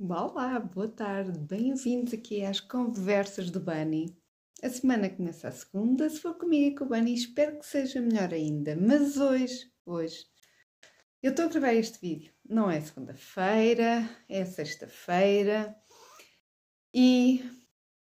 Olá, 0.00 0.60
boa 0.60 0.86
tarde, 0.86 1.36
bem-vindos 1.40 2.14
aqui 2.14 2.44
às 2.44 2.60
Conversas 2.60 3.50
do 3.50 3.58
Bunny. 3.58 4.16
A 4.62 4.68
semana 4.70 5.10
começa 5.10 5.48
a 5.48 5.50
segunda, 5.50 6.08
se 6.08 6.20
for 6.20 6.34
comigo 6.34 6.66
e 6.66 6.74
com 6.76 6.84
o 6.84 6.88
Bunny, 6.88 7.12
espero 7.12 7.58
que 7.58 7.66
seja 7.66 8.00
melhor 8.00 8.32
ainda. 8.32 8.76
Mas 8.76 9.16
hoje, 9.16 9.68
hoje, 9.84 10.24
eu 11.20 11.32
estou 11.32 11.46
a 11.46 11.48
gravar 11.48 11.74
este 11.74 11.98
vídeo. 12.00 12.32
Não 12.48 12.70
é 12.70 12.80
segunda-feira, 12.80 14.08
é 14.28 14.44
sexta-feira 14.44 15.76
e 16.94 17.42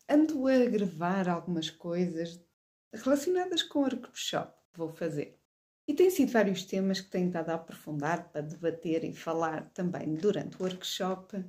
ando 0.08 0.48
a 0.48 0.64
gravar 0.64 1.28
algumas 1.28 1.68
coisas 1.68 2.42
relacionadas 2.90 3.62
com 3.62 3.80
o 3.80 3.82
workshop 3.82 4.50
que 4.72 4.78
vou 4.78 4.88
fazer. 4.88 5.38
E 5.86 5.92
tem 5.92 6.08
sido 6.08 6.32
vários 6.32 6.64
temas 6.64 7.02
que 7.02 7.10
tenho 7.10 7.26
estado 7.26 7.50
a 7.50 7.54
aprofundar 7.54 8.30
para 8.32 8.40
debater 8.40 9.04
e 9.04 9.12
falar 9.12 9.70
também 9.74 10.14
durante 10.14 10.56
o 10.56 10.64
workshop. 10.64 11.44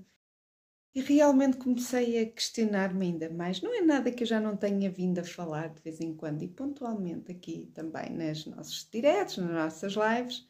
E 0.95 1.01
realmente 1.01 1.57
comecei 1.57 2.21
a 2.21 2.29
questionar-me 2.29 3.07
ainda 3.07 3.29
mais. 3.29 3.61
Não 3.61 3.73
é 3.73 3.81
nada 3.81 4.11
que 4.11 4.23
eu 4.23 4.27
já 4.27 4.39
não 4.39 4.55
tenha 4.55 4.91
vindo 4.91 5.19
a 5.19 5.23
falar 5.23 5.69
de 5.69 5.81
vez 5.81 5.99
em 5.99 6.15
quando 6.15 6.43
e 6.43 6.47
pontualmente 6.47 7.31
aqui 7.31 7.71
também 7.73 8.11
nas 8.11 8.45
nossos 8.45 8.87
diretos, 8.91 9.37
nas 9.37 9.49
nossas 9.51 9.93
lives, 9.93 10.47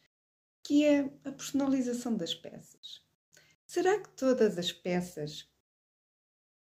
que 0.62 0.84
é 0.84 1.10
a 1.24 1.32
personalização 1.32 2.18
das 2.18 2.36
peças. 2.36 3.02
Será 3.66 4.00
que 4.00 4.10
todas 4.10 4.58
as 4.58 4.72
peças 4.72 5.50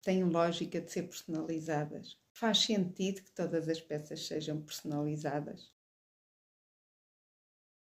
têm 0.04 0.24
lógica 0.24 0.80
de 0.80 0.92
ser 0.92 1.04
personalizadas? 1.04 2.20
Faz 2.34 2.60
sentido 2.60 3.24
que 3.24 3.32
todas 3.32 3.68
as 3.68 3.82
peças 3.82 4.28
sejam 4.28 4.62
personalizadas? 4.62 5.74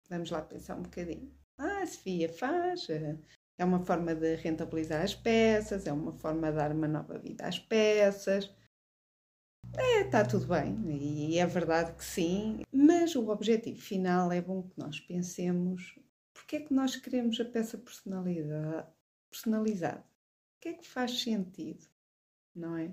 Vamos 0.08 0.30
lá 0.30 0.42
pensar 0.42 0.78
um 0.78 0.84
bocadinho. 0.84 1.32
Ah, 1.58 1.86
Sofia 1.86 2.32
faz. 2.32 2.88
É 3.60 3.66
uma 3.66 3.86
forma 3.86 4.16
de 4.16 4.36
rentabilizar 4.36 5.04
as 5.04 5.14
peças, 5.14 5.86
é 5.86 5.94
uma 5.94 6.14
forma 6.14 6.50
de 6.50 6.58
dar 6.58 6.72
uma 6.72 6.88
nova 6.88 7.20
vida 7.20 7.46
às 7.46 7.60
peças. 7.60 8.50
É, 9.78 10.02
está 10.02 10.26
tudo 10.26 10.48
bem, 10.48 10.76
e 10.90 11.38
é 11.38 11.46
verdade 11.46 11.94
que 11.94 12.04
sim, 12.04 12.62
mas 12.72 13.16
o 13.16 13.30
objetivo 13.30 13.80
final 13.80 14.32
é 14.32 14.42
bom 14.42 14.64
que 14.64 14.80
nós 14.80 15.00
pensemos 15.00 16.00
porque 16.34 16.56
é 16.56 16.62
que 16.62 16.74
nós 16.74 16.96
queremos 16.96 17.40
a 17.40 17.46
peça 17.46 17.78
personalizada. 19.30 20.00
O 20.00 20.62
que 20.62 20.70
é 20.70 20.74
que 20.74 20.88
faz 20.88 21.22
sentido, 21.22 21.86
não 22.56 22.76
é? 22.76 22.92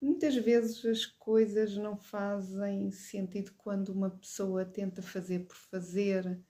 Muitas 0.00 0.34
vezes 0.36 0.82
as 0.86 1.04
coisas 1.04 1.76
não 1.76 1.98
fazem 1.98 2.90
sentido 2.90 3.52
quando 3.58 3.90
uma 3.90 4.08
pessoa 4.08 4.64
tenta 4.64 5.02
fazer 5.02 5.40
por 5.40 5.56
fazer, 5.56 6.42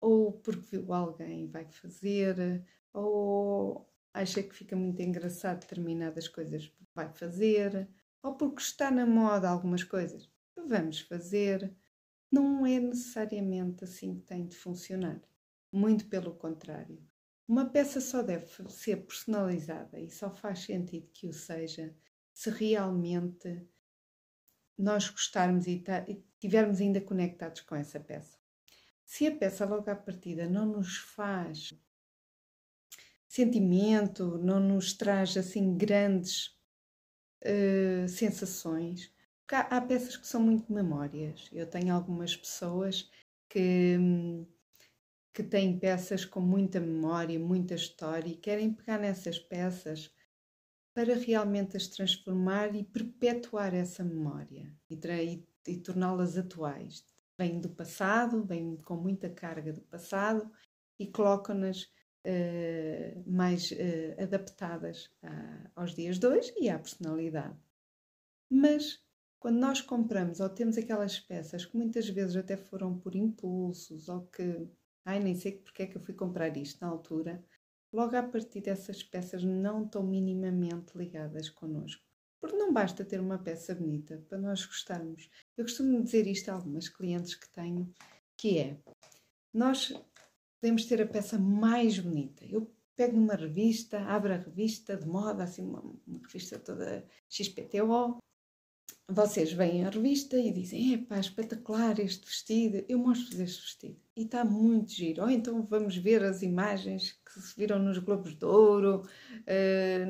ou 0.00 0.32
porque 0.32 0.76
viu 0.78 0.92
alguém 0.92 1.48
vai 1.48 1.66
fazer, 1.66 2.64
ou 2.92 3.88
acha 4.14 4.42
que 4.42 4.54
fica 4.54 4.76
muito 4.76 5.00
engraçado 5.02 5.60
determinadas 5.60 6.28
coisas 6.28 6.72
vai 6.94 7.08
fazer, 7.12 7.88
ou 8.22 8.34
porque 8.34 8.62
está 8.62 8.90
na 8.90 9.06
moda 9.06 9.48
algumas 9.48 9.84
coisas 9.84 10.30
vamos 10.70 11.00
fazer. 11.00 11.74
Não 12.30 12.64
é 12.64 12.78
necessariamente 12.78 13.84
assim 13.84 14.14
que 14.14 14.22
tem 14.22 14.46
de 14.46 14.56
funcionar. 14.56 15.20
Muito 15.72 16.06
pelo 16.06 16.34
contrário. 16.34 17.02
Uma 17.46 17.68
peça 17.68 18.00
só 18.00 18.22
deve 18.22 18.46
ser 18.70 19.04
personalizada 19.04 19.98
e 19.98 20.08
só 20.08 20.30
faz 20.30 20.60
sentido 20.60 21.10
que 21.12 21.26
o 21.26 21.32
seja 21.32 21.94
se 22.32 22.48
realmente 22.50 23.66
nós 24.78 25.08
gostarmos 25.08 25.66
e 25.66 25.82
estivermos 26.08 26.80
ainda 26.80 27.00
conectados 27.00 27.60
com 27.62 27.74
essa 27.74 27.98
peça. 27.98 28.39
Se 29.10 29.26
a 29.26 29.36
peça 29.36 29.66
logo 29.66 29.90
à 29.90 29.96
partida 29.96 30.48
não 30.48 30.64
nos 30.64 30.98
faz 30.98 31.74
sentimento, 33.26 34.38
não 34.38 34.60
nos 34.60 34.92
traz 34.92 35.36
assim 35.36 35.76
grandes 35.76 36.56
uh, 37.42 38.08
sensações, 38.08 39.12
porque 39.40 39.56
há, 39.56 39.62
há, 39.62 39.80
peças 39.80 40.16
que 40.16 40.28
são 40.28 40.40
muito 40.40 40.72
memórias. 40.72 41.50
Eu 41.52 41.66
tenho 41.66 41.92
algumas 41.92 42.36
pessoas 42.36 43.10
que, 43.48 43.98
que 45.34 45.42
têm 45.42 45.76
peças 45.76 46.24
com 46.24 46.40
muita 46.40 46.78
memória, 46.78 47.36
muita 47.36 47.74
história 47.74 48.30
e 48.30 48.36
querem 48.36 48.72
pegar 48.72 48.98
nessas 48.98 49.40
peças 49.40 50.08
para 50.94 51.16
realmente 51.16 51.76
as 51.76 51.88
transformar 51.88 52.76
e 52.76 52.84
perpetuar 52.84 53.74
essa 53.74 54.04
memória 54.04 54.72
e, 54.88 54.94
e, 54.94 55.46
e 55.66 55.76
torná-las 55.78 56.38
atuais. 56.38 57.04
Vêm 57.40 57.58
do 57.58 57.70
passado, 57.70 58.44
vêm 58.44 58.76
com 58.76 58.96
muita 58.96 59.30
carga 59.30 59.72
do 59.72 59.80
passado 59.80 60.52
e 60.98 61.06
colocam-nas 61.06 61.84
uh, 61.84 63.24
mais 63.26 63.70
uh, 63.70 64.22
adaptadas 64.22 65.10
a, 65.22 65.70
aos 65.74 65.94
dias 65.94 66.18
de 66.18 66.26
hoje 66.26 66.52
e 66.60 66.68
à 66.68 66.78
personalidade. 66.78 67.56
Mas 68.50 69.02
quando 69.38 69.58
nós 69.58 69.80
compramos 69.80 70.38
ou 70.38 70.50
temos 70.50 70.76
aquelas 70.76 71.18
peças 71.18 71.64
que 71.64 71.78
muitas 71.78 72.06
vezes 72.10 72.36
até 72.36 72.58
foram 72.58 72.98
por 72.98 73.14
impulsos 73.16 74.10
ou 74.10 74.26
que, 74.26 74.68
ai, 75.06 75.18
nem 75.18 75.34
sei 75.34 75.52
porque 75.52 75.84
é 75.84 75.86
que 75.86 75.96
eu 75.96 76.02
fui 76.02 76.12
comprar 76.12 76.54
isto 76.58 76.78
na 76.82 76.88
altura, 76.88 77.42
logo 77.90 78.14
a 78.16 78.22
partir 78.22 78.60
dessas 78.60 79.02
peças 79.02 79.42
não 79.42 79.84
estão 79.84 80.02
minimamente 80.02 80.92
ligadas 80.94 81.48
connosco. 81.48 82.09
Porque 82.40 82.56
não 82.56 82.72
basta 82.72 83.04
ter 83.04 83.20
uma 83.20 83.38
peça 83.38 83.74
bonita 83.74 84.24
para 84.28 84.38
nós 84.38 84.64
gostarmos. 84.64 85.28
Eu 85.56 85.64
costumo 85.64 86.02
dizer 86.02 86.26
isto 86.26 86.48
a 86.48 86.54
algumas 86.54 86.88
clientes 86.88 87.34
que 87.34 87.48
tenho, 87.50 87.92
que 88.36 88.58
é, 88.58 88.78
nós 89.52 89.92
podemos 90.60 90.84
ter 90.86 91.02
a 91.02 91.06
peça 91.06 91.38
mais 91.38 91.98
bonita. 91.98 92.44
Eu 92.46 92.74
pego 92.96 93.16
numa 93.16 93.34
revista, 93.34 94.00
abro 94.00 94.32
a 94.32 94.36
revista 94.36 94.96
de 94.96 95.06
moda, 95.06 95.44
assim 95.44 95.62
uma, 95.62 95.80
uma 96.06 96.20
revista 96.22 96.58
toda 96.58 97.06
XPTO, 97.28 98.18
vocês 99.10 99.52
veem 99.52 99.84
a 99.84 99.90
revista 99.90 100.38
e 100.38 100.52
dizem: 100.52 100.94
Epá, 100.94 101.18
espetacular 101.18 101.98
este 101.98 102.26
vestido. 102.26 102.84
Eu 102.88 102.98
mostro-vos 102.98 103.40
este 103.40 103.62
vestido 103.62 104.00
e 104.16 104.22
está 104.22 104.44
muito 104.44 104.92
giro. 104.92 105.22
Ou 105.22 105.30
então 105.30 105.62
vamos 105.62 105.96
ver 105.96 106.22
as 106.22 106.42
imagens 106.42 107.12
que 107.12 107.40
se 107.40 107.56
viram 107.56 107.78
nos 107.78 107.98
Globos 107.98 108.34
de 108.36 108.44
Ouro, 108.44 109.02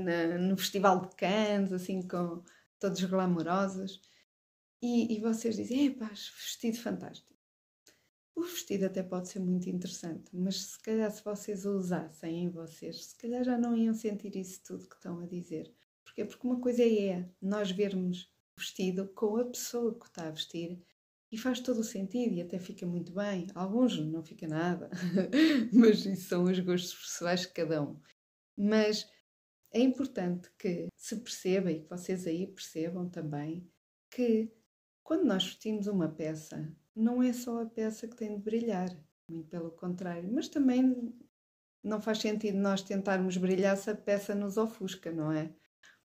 na, 0.04 0.38
no 0.38 0.56
Festival 0.56 1.00
de 1.00 1.16
Cannes, 1.16 1.72
assim, 1.72 2.02
com 2.02 2.42
todos 2.78 3.02
glamourosos. 3.04 4.00
E, 4.82 5.16
e 5.16 5.20
vocês 5.20 5.56
dizem: 5.56 5.86
Epá, 5.86 6.08
vestido 6.08 6.78
fantástico. 6.78 7.30
O 8.34 8.42
vestido 8.42 8.86
até 8.86 9.02
pode 9.02 9.28
ser 9.28 9.40
muito 9.40 9.68
interessante, 9.68 10.30
mas 10.32 10.56
se 10.62 10.82
calhar 10.82 11.10
se 11.10 11.22
vocês 11.22 11.66
o 11.66 11.72
usassem 11.76 12.44
em 12.44 12.48
vocês, 12.48 13.06
se 13.06 13.16
calhar 13.16 13.44
já 13.44 13.58
não 13.58 13.76
iam 13.76 13.92
sentir 13.92 14.34
isso 14.36 14.62
tudo 14.64 14.88
que 14.88 14.94
estão 14.94 15.18
a 15.20 15.26
dizer. 15.26 15.70
Porquê? 16.04 16.24
Porque 16.24 16.46
uma 16.46 16.60
coisa 16.60 16.82
é 16.82 17.28
nós 17.42 17.70
vermos 17.70 18.30
vestido 18.56 19.08
com 19.08 19.36
a 19.36 19.44
pessoa 19.44 19.98
que 19.98 20.06
está 20.06 20.28
a 20.28 20.30
vestir 20.30 20.82
e 21.32 21.38
faz 21.38 21.60
todo 21.60 21.78
o 21.78 21.84
sentido 21.84 22.34
e 22.34 22.42
até 22.42 22.58
fica 22.58 22.84
muito 22.86 23.12
bem. 23.12 23.46
Alguns 23.54 23.98
não 23.98 24.22
fica 24.22 24.46
nada, 24.48 24.90
mas 25.72 26.04
isso 26.04 26.28
são 26.28 26.44
os 26.44 26.58
gostos 26.58 26.94
pessoais 26.94 27.42
de 27.42 27.48
cada 27.48 27.82
um. 27.82 28.00
Mas 28.56 29.08
é 29.72 29.80
importante 29.80 30.50
que 30.58 30.88
se 30.96 31.16
perceba 31.16 31.70
e 31.70 31.80
que 31.80 31.88
vocês 31.88 32.26
aí 32.26 32.46
percebam 32.46 33.08
também 33.08 33.70
que 34.10 34.52
quando 35.02 35.24
nós 35.24 35.44
vestimos 35.44 35.86
uma 35.86 36.08
peça, 36.08 36.72
não 36.94 37.22
é 37.22 37.32
só 37.32 37.62
a 37.62 37.66
peça 37.66 38.08
que 38.08 38.16
tem 38.16 38.36
de 38.36 38.42
brilhar, 38.42 38.88
muito 39.28 39.48
pelo 39.48 39.70
contrário, 39.70 40.30
mas 40.32 40.48
também 40.48 41.14
não 41.82 42.00
faz 42.00 42.18
sentido 42.18 42.58
nós 42.58 42.82
tentarmos 42.82 43.36
brilhar 43.36 43.76
se 43.76 43.90
a 43.90 43.94
peça 43.96 44.34
nos 44.34 44.56
ofusca, 44.56 45.10
não 45.10 45.32
é? 45.32 45.54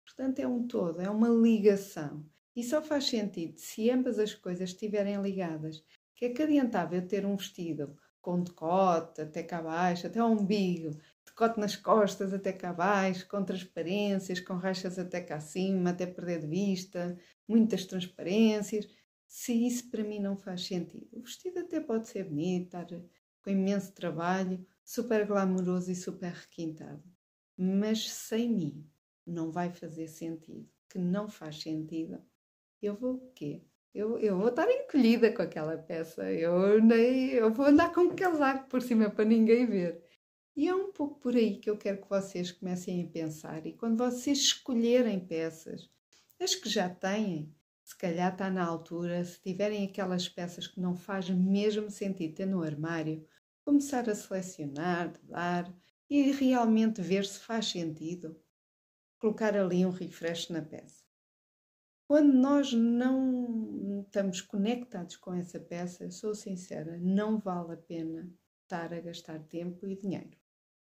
Portanto, 0.06 0.40
é 0.40 0.48
um 0.48 0.68
todo, 0.68 1.02
é 1.02 1.10
uma 1.10 1.28
ligação. 1.28 2.26
E 2.56 2.64
só 2.64 2.82
faz 2.82 3.06
sentido 3.06 3.58
se 3.58 3.90
ambas 3.92 4.18
as 4.18 4.34
coisas 4.34 4.70
estiverem 4.70 5.22
ligadas. 5.22 5.84
Que 6.16 6.26
é 6.26 6.30
que 6.30 6.42
adiantava 6.42 6.96
eu 6.96 7.06
ter 7.06 7.26
um 7.26 7.36
vestido 7.36 7.98
com 8.22 8.42
decote 8.42 9.22
até 9.22 9.44
cá 9.44 9.60
abaixo, 9.60 10.08
até 10.08 10.20
ao 10.20 10.32
umbigo, 10.32 10.98
decote 11.26 11.60
nas 11.60 11.76
costas 11.76 12.34
até 12.34 12.54
cá 12.54 12.70
abaixo, 12.70 13.28
com 13.28 13.44
transparências, 13.44 14.40
com 14.40 14.54
rachas 14.54 14.98
até 14.98 15.22
cá 15.22 15.36
acima, 15.36 15.90
até 15.90 16.08
perder 16.08 16.40
de 16.40 16.48
vista, 16.48 17.20
muitas 17.48 17.86
transparências. 17.86 18.88
Se 19.28 19.54
isso 19.68 19.92
para 19.92 20.04
mim 20.04 20.20
não 20.20 20.38
faz 20.38 20.66
sentido. 20.66 21.08
O 21.12 21.22
vestido 21.22 21.60
até 21.60 21.80
pode 21.82 22.08
ser 22.08 22.24
bonito, 22.24 22.66
estar 22.66 22.88
com 23.44 23.50
imenso 23.50 23.92
trabalho, 23.92 24.66
super 24.84 25.28
glamouroso 25.28 25.92
e 25.92 25.96
super 25.96 26.32
requintado. 26.32 27.04
Mas 27.58 28.10
sem 28.10 28.50
mim 28.50 28.90
não 29.26 29.52
vai 29.52 29.72
fazer 29.72 30.08
sentido. 30.08 30.68
Que 30.90 30.98
não 30.98 31.28
faz 31.28 31.62
sentido 31.62 32.24
eu 32.82 32.96
vou 32.96 33.16
o 33.16 33.32
quê? 33.34 33.62
Eu, 33.94 34.20
eu 34.20 34.38
vou 34.38 34.50
estar 34.50 34.70
encolhida 34.70 35.32
com 35.32 35.42
aquela 35.42 35.78
peça, 35.78 36.30
eu, 36.32 36.82
nem, 36.84 37.30
eu 37.30 37.54
vou 37.54 37.66
andar 37.66 37.94
com 37.94 38.02
um 38.02 38.16
casaco 38.16 38.68
por 38.70 38.82
cima 38.82 39.10
para 39.10 39.24
ninguém 39.24 39.66
ver. 39.66 40.04
E 40.56 40.68
é 40.68 40.76
um 40.76 40.92
pouco 40.92 41.20
por 41.20 41.36
aí 41.36 41.58
que 41.60 41.70
eu 41.70 41.78
quero 41.78 42.02
que 42.02 42.10
vocês 42.10 42.52
comecem 42.52 43.04
a 43.04 43.08
pensar. 43.08 43.66
E 43.66 43.74
quando 43.74 43.98
vocês 43.98 44.38
escolherem 44.40 45.20
peças, 45.20 45.90
as 46.40 46.56
que 46.56 46.70
já 46.70 46.90
têm, 46.90 47.54
se 47.84 47.98
calhar 47.98 48.32
está 48.32 48.50
na 48.50 48.66
altura, 48.66 49.24
se 49.24 49.42
tiverem 49.42 49.86
aquelas 49.86 50.28
peças 50.28 50.68
que 50.68 50.80
não 50.80 50.96
faz 50.96 51.30
mesmo 51.30 51.90
sentido 51.90 52.36
ter 52.36 52.46
no 52.46 52.64
armário, 52.64 53.26
começar 53.64 54.10
a 54.10 54.16
selecionar, 54.16 55.14
dar 55.24 55.74
e 56.10 56.32
realmente 56.32 57.02
ver 57.02 57.26
se 57.26 57.40
faz 57.40 57.68
sentido 57.68 58.40
colocar 59.18 59.56
ali 59.56 59.86
um 59.86 59.92
refresh 59.92 60.50
na 60.50 60.62
peça. 60.62 61.05
Quando 62.08 62.34
nós 62.34 62.72
não 62.72 64.02
estamos 64.06 64.40
conectados 64.40 65.18
com 65.18 65.34
essa 65.34 65.60
peça, 65.60 66.12
sou 66.12 66.36
sincera, 66.36 67.00
não 67.00 67.40
vale 67.40 67.74
a 67.74 67.78
pena 67.78 68.32
estar 68.62 68.94
a 68.94 69.00
gastar 69.00 69.40
tempo 69.46 69.88
e 69.88 69.96
dinheiro. 69.96 70.38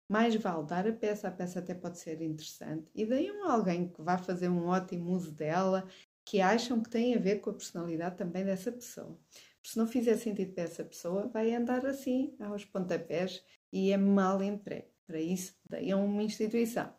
Mais 0.07 0.35
vale 0.37 0.67
dar 0.67 0.87
a 0.87 0.93
peça, 0.93 1.29
a 1.29 1.31
peça 1.31 1.61
até 1.61 1.75
pode 1.75 1.99
ser 1.99 2.21
interessante, 2.21 2.91
e 2.95 3.07
daí 3.07 3.31
um 3.31 3.45
alguém 3.45 3.89
que 3.89 4.03
vá 4.03 4.19
fazer 4.19 4.51
um 4.51 4.67
ótimo 4.67 5.13
uso 5.13 5.33
dela, 5.33 5.89
que 6.27 6.43
acham 6.43 6.83
que 6.83 6.91
tem 6.91 7.15
a 7.15 7.19
ver 7.19 7.41
com 7.41 7.51
a 7.51 7.55
personalidade 7.55 8.17
também 8.17 8.45
dessa 8.45 8.71
pessoa. 8.71 9.19
Se 9.63 9.79
não 9.79 9.87
fizer 9.87 10.17
sentido 10.19 10.53
para 10.53 10.65
essa 10.65 10.85
pessoa, 10.85 11.27
vai 11.29 11.55
andar 11.55 11.87
assim 11.87 12.37
aos 12.39 12.67
pontapés 12.67 13.43
e 13.73 13.93
é 13.93 13.97
mal 13.97 14.43
emprego. 14.43 14.89
Para 15.07 15.21
isso, 15.21 15.55
daí 15.67 15.91
é 15.91 15.97
uma 15.97 16.23
instituição. 16.23 16.95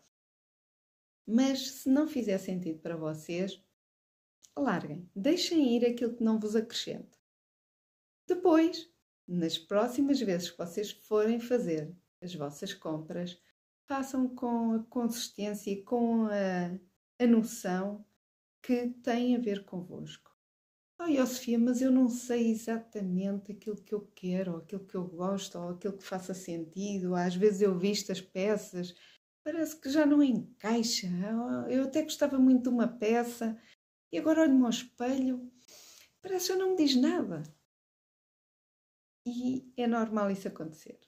Mas 1.27 1.71
se 1.71 1.89
não 1.89 2.07
fizer 2.07 2.39
sentido 2.39 2.79
para 2.79 2.97
vocês, 2.97 3.63
larguem, 4.59 5.09
deixem 5.15 5.75
ir 5.75 5.85
aquilo 5.85 6.15
que 6.15 6.23
não 6.23 6.39
vos 6.39 6.55
acrescenta. 6.55 7.17
Depois, 8.27 8.89
nas 9.27 9.57
próximas 9.57 10.19
vezes 10.19 10.51
que 10.51 10.57
vocês 10.57 10.91
forem 10.91 11.39
fazer 11.39 11.95
as 12.21 12.33
vossas 12.35 12.73
compras, 12.73 13.41
façam 13.87 14.27
com 14.27 14.73
a 14.73 14.83
consistência 14.83 15.71
e 15.71 15.83
com 15.83 16.25
a, 16.25 17.23
a 17.23 17.27
noção 17.27 18.05
que 18.61 18.87
tem 19.03 19.35
a 19.35 19.39
ver 19.39 19.65
convosco. 19.65 20.29
Ai, 21.01 21.19
oh, 21.21 21.25
Sofia, 21.25 21.57
mas 21.57 21.81
eu 21.81 21.91
não 21.91 22.09
sei 22.09 22.51
exatamente 22.51 23.53
aquilo 23.53 23.77
que 23.77 23.93
eu 23.95 24.01
quero, 24.13 24.51
ou 24.51 24.57
aquilo 24.57 24.85
que 24.85 24.95
eu 24.95 25.05
gosto, 25.05 25.57
ou 25.57 25.69
aquilo 25.69 25.97
que 25.97 26.03
faça 26.03 26.33
sentido. 26.33 27.15
Às 27.15 27.35
vezes 27.35 27.61
eu 27.61 27.77
visto 27.79 28.11
as 28.11 28.19
peças, 28.19 28.93
parece 29.43 29.79
que 29.79 29.89
já 29.89 30.05
não 30.05 30.21
encaixa. 30.21 31.07
Eu 31.69 31.85
até 31.85 32.03
gostava 32.03 32.37
muito 32.37 32.63
de 32.63 32.69
uma 32.69 32.87
peça, 32.87 33.57
e 34.11 34.17
agora 34.17 34.41
olho-me 34.41 34.63
ao 34.63 34.69
espelho, 34.69 35.51
parece 36.21 36.51
que 36.51 36.57
não 36.57 36.71
me 36.71 36.75
diz 36.75 36.95
nada. 36.95 37.43
E 39.25 39.71
é 39.77 39.85
normal 39.85 40.31
isso 40.31 40.47
acontecer. 40.47 40.99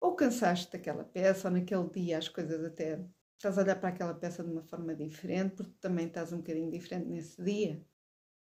Ou 0.00 0.14
cansaste 0.14 0.70
daquela 0.70 1.04
peça, 1.04 1.48
ou 1.48 1.54
naquele 1.54 1.88
dia 1.90 2.18
as 2.18 2.28
coisas 2.28 2.64
até. 2.64 3.04
Estás 3.36 3.58
a 3.58 3.62
olhar 3.62 3.80
para 3.80 3.88
aquela 3.88 4.14
peça 4.14 4.44
de 4.44 4.50
uma 4.50 4.62
forma 4.62 4.94
diferente, 4.94 5.56
porque 5.56 5.76
também 5.80 6.06
estás 6.06 6.32
um 6.32 6.38
bocadinho 6.38 6.70
diferente 6.70 7.08
nesse 7.08 7.42
dia. 7.42 7.84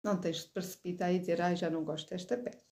Não 0.03 0.19
tens 0.19 0.43
de 0.43 0.49
precipitar 0.49 1.13
e 1.13 1.19
dizer, 1.19 1.41
ai, 1.41 1.55
já 1.55 1.69
não 1.69 1.83
gosto 1.83 2.09
desta 2.09 2.37
peça. 2.37 2.65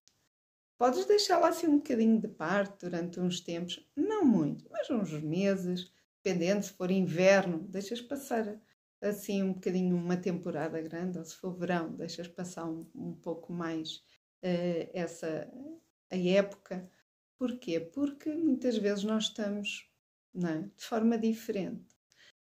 Podes 0.76 1.04
deixá-la 1.04 1.48
assim 1.48 1.66
um 1.68 1.76
bocadinho 1.76 2.20
de 2.20 2.28
parte 2.28 2.86
durante 2.86 3.20
uns 3.20 3.40
tempos, 3.40 3.86
não 3.94 4.24
muito, 4.24 4.66
mas 4.70 4.88
uns 4.90 5.12
meses, 5.12 5.92
dependendo 6.22 6.64
se 6.64 6.72
for 6.72 6.90
inverno, 6.90 7.58
deixas 7.68 8.00
passar 8.00 8.60
assim 9.00 9.42
um 9.42 9.52
bocadinho 9.52 9.96
uma 9.96 10.16
temporada 10.16 10.80
grande, 10.80 11.18
ou 11.18 11.24
se 11.24 11.34
for 11.34 11.52
verão, 11.52 11.94
deixas 11.94 12.28
passar 12.28 12.66
um, 12.66 12.86
um 12.94 13.14
pouco 13.14 13.52
mais 13.52 13.96
uh, 14.44 14.90
essa 14.92 15.50
a 16.10 16.16
época. 16.16 16.90
Porquê? 17.38 17.80
Porque 17.80 18.34
muitas 18.34 18.76
vezes 18.76 19.04
nós 19.04 19.24
estamos 19.24 19.88
é? 20.36 20.62
de 20.76 20.84
forma 20.84 21.16
diferente. 21.16 21.96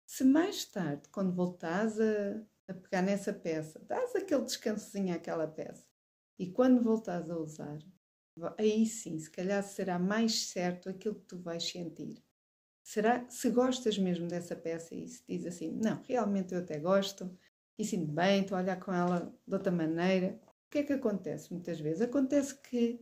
Se 0.06 0.24
mais 0.24 0.64
tarde, 0.64 1.08
quando 1.10 1.34
voltares 1.34 2.00
a, 2.00 2.42
a 2.68 2.74
pegar 2.74 3.02
nessa 3.02 3.32
peça, 3.32 3.78
dás 3.86 4.14
aquele 4.16 4.44
descansozinho 4.44 5.14
àquela 5.14 5.46
peça 5.46 5.86
e 6.38 6.50
quando 6.50 6.82
voltares 6.82 7.30
a 7.30 7.36
usar, 7.36 7.78
aí 8.56 8.86
sim, 8.86 9.18
se 9.18 9.30
calhar 9.30 9.62
será 9.62 9.98
mais 9.98 10.48
certo 10.48 10.88
aquilo 10.88 11.16
que 11.16 11.26
tu 11.26 11.38
vais 11.38 11.62
sentir. 11.68 12.22
Será 12.88 13.28
se 13.28 13.50
gostas 13.50 13.98
mesmo 13.98 14.26
dessa 14.26 14.56
peça 14.56 14.94
e 14.94 15.06
se 15.06 15.22
diz 15.28 15.44
assim, 15.44 15.70
não, 15.72 16.02
realmente 16.08 16.54
eu 16.54 16.60
até 16.60 16.78
gosto 16.78 17.30
e 17.78 17.84
sinto 17.84 18.10
bem, 18.10 18.40
estou 18.40 18.56
a 18.56 18.62
olhar 18.62 18.80
com 18.80 18.90
ela 18.90 19.30
de 19.46 19.54
outra 19.54 19.70
maneira. 19.70 20.40
O 20.46 20.70
que 20.70 20.78
é 20.78 20.82
que 20.82 20.94
acontece 20.94 21.52
muitas 21.52 21.78
vezes? 21.78 22.00
Acontece 22.00 22.58
que 22.62 22.98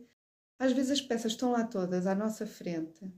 às 0.59 0.73
vezes 0.73 0.91
as 0.91 1.01
peças 1.01 1.31
estão 1.31 1.53
lá 1.53 1.63
todas 1.63 2.05
à 2.05 2.13
nossa 2.13 2.45
frente 2.45 3.09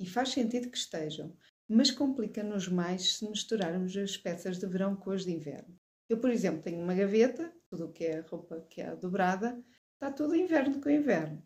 e 0.00 0.04
faz 0.04 0.30
sentido 0.30 0.68
que 0.68 0.76
estejam, 0.76 1.32
mas 1.68 1.92
complica-nos 1.92 2.66
mais 2.66 3.18
se 3.18 3.28
misturarmos 3.30 3.96
as 3.96 4.16
peças 4.16 4.58
de 4.58 4.66
verão 4.66 4.96
com 4.96 5.12
as 5.12 5.24
de 5.24 5.30
inverno. 5.30 5.78
Eu, 6.08 6.18
por 6.18 6.30
exemplo, 6.30 6.60
tenho 6.60 6.82
uma 6.82 6.94
gaveta, 6.96 7.54
tudo 7.70 7.84
o 7.84 7.92
que 7.92 8.04
é 8.04 8.18
roupa 8.18 8.66
que 8.68 8.80
é 8.80 8.96
dobrada, 8.96 9.62
está 9.92 10.10
tudo 10.10 10.34
inverno 10.34 10.80
com 10.80 10.90
inverno. 10.90 11.40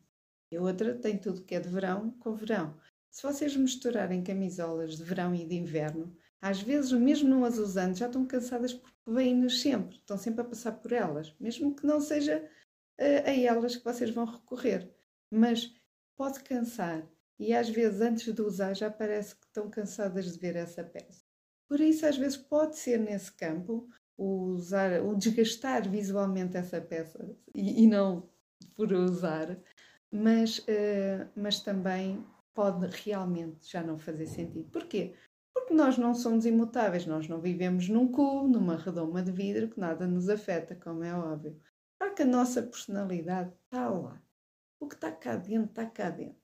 E 0.51 0.57
a 0.57 0.63
outra 0.63 0.95
tem 0.95 1.19
tudo 1.19 1.45
que 1.45 1.55
é 1.55 1.61
de 1.61 1.69
verão 1.69 2.13
com 2.13 2.35
verão. 2.35 2.81
Se 3.11 3.23
vocês 3.23 3.57
misturarem 3.57 4.23
camisolas 4.23 4.97
de 4.97 5.05
verão 5.05 5.35
e 5.35 5.45
de 5.45 5.57
inverno, 5.57 6.17
às 6.41 6.63
vezes, 6.63 6.93
mesmo 6.93 7.29
não 7.29 7.45
as 7.45 7.59
usando, 7.59 7.97
já 7.97 8.07
estão 8.07 8.27
cansadas 8.27 8.73
porque 8.73 8.97
vêm-nos 9.07 9.61
sempre, 9.61 9.97
estão 9.97 10.17
sempre 10.17 10.41
a 10.41 10.45
passar 10.45 10.73
por 10.73 10.93
elas, 10.93 11.35
mesmo 11.39 11.75
que 11.75 11.87
não 11.87 12.01
seja 12.01 12.39
uh, 12.99 13.29
a 13.29 13.33
elas 13.33 13.77
que 13.77 13.85
vocês 13.85 14.11
vão 14.11 14.25
recorrer. 14.25 14.89
Mas 15.31 15.75
pode 16.17 16.41
cansar 16.45 17.07
e 17.39 17.55
às 17.55 17.71
vezes, 17.71 18.03
antes 18.03 18.35
de 18.35 18.43
usar, 18.43 18.75
já 18.75 18.91
parece 18.91 19.35
que 19.35 19.47
estão 19.47 19.71
cansadas 19.71 20.31
de 20.31 20.39
ver 20.39 20.57
essa 20.57 20.85
peça. 20.85 21.25
Por 21.67 21.81
isso, 21.81 22.05
às 22.05 22.19
vezes, 22.19 22.37
pode 22.37 22.77
ser 22.77 22.99
nesse 22.99 23.33
campo 23.33 23.89
o 24.17 24.51
usar, 24.53 25.03
o 25.03 25.17
desgastar 25.17 25.89
visualmente 25.89 26.59
essa 26.59 26.81
peça 26.81 27.35
e, 27.55 27.85
e 27.85 27.87
não 27.87 28.29
por 28.77 28.93
usar, 28.93 29.59
mas, 30.13 30.59
uh, 30.59 31.31
mas 31.35 31.61
também 31.61 32.23
pode 32.55 32.87
realmente 33.05 33.71
já 33.71 33.83
não 33.83 33.99
fazer 33.99 34.27
sentido. 34.27 34.69
Porquê? 34.71 35.15
Porque 35.53 35.75
nós 35.75 35.99
não 35.99 36.15
somos 36.15 36.47
imutáveis, 36.47 37.07
nós 37.07 37.29
não 37.29 37.41
vivemos 37.41 37.89
num 37.89 38.11
cubo, 38.11 38.49
numa 38.49 38.77
redoma 38.77 39.23
de 39.23 39.33
vidro 39.33 39.69
que 39.69 39.81
nada 39.81 40.07
nos 40.07 40.29
afeta, 40.29 40.75
como 40.75 41.05
é 41.05 41.15
óbvio. 41.15 41.61
Claro 41.99 42.15
que 42.15 42.23
a 42.23 42.27
nossa 42.27 42.63
personalidade 42.63 43.53
está 43.65 43.89
lá. 43.89 44.23
O 44.79 44.89
que 44.89 44.95
está 44.95 45.13
cá 45.13 45.37
dentro, 45.37 45.71
está 45.71 45.87
cá 45.87 46.11
dentro. 46.11 46.41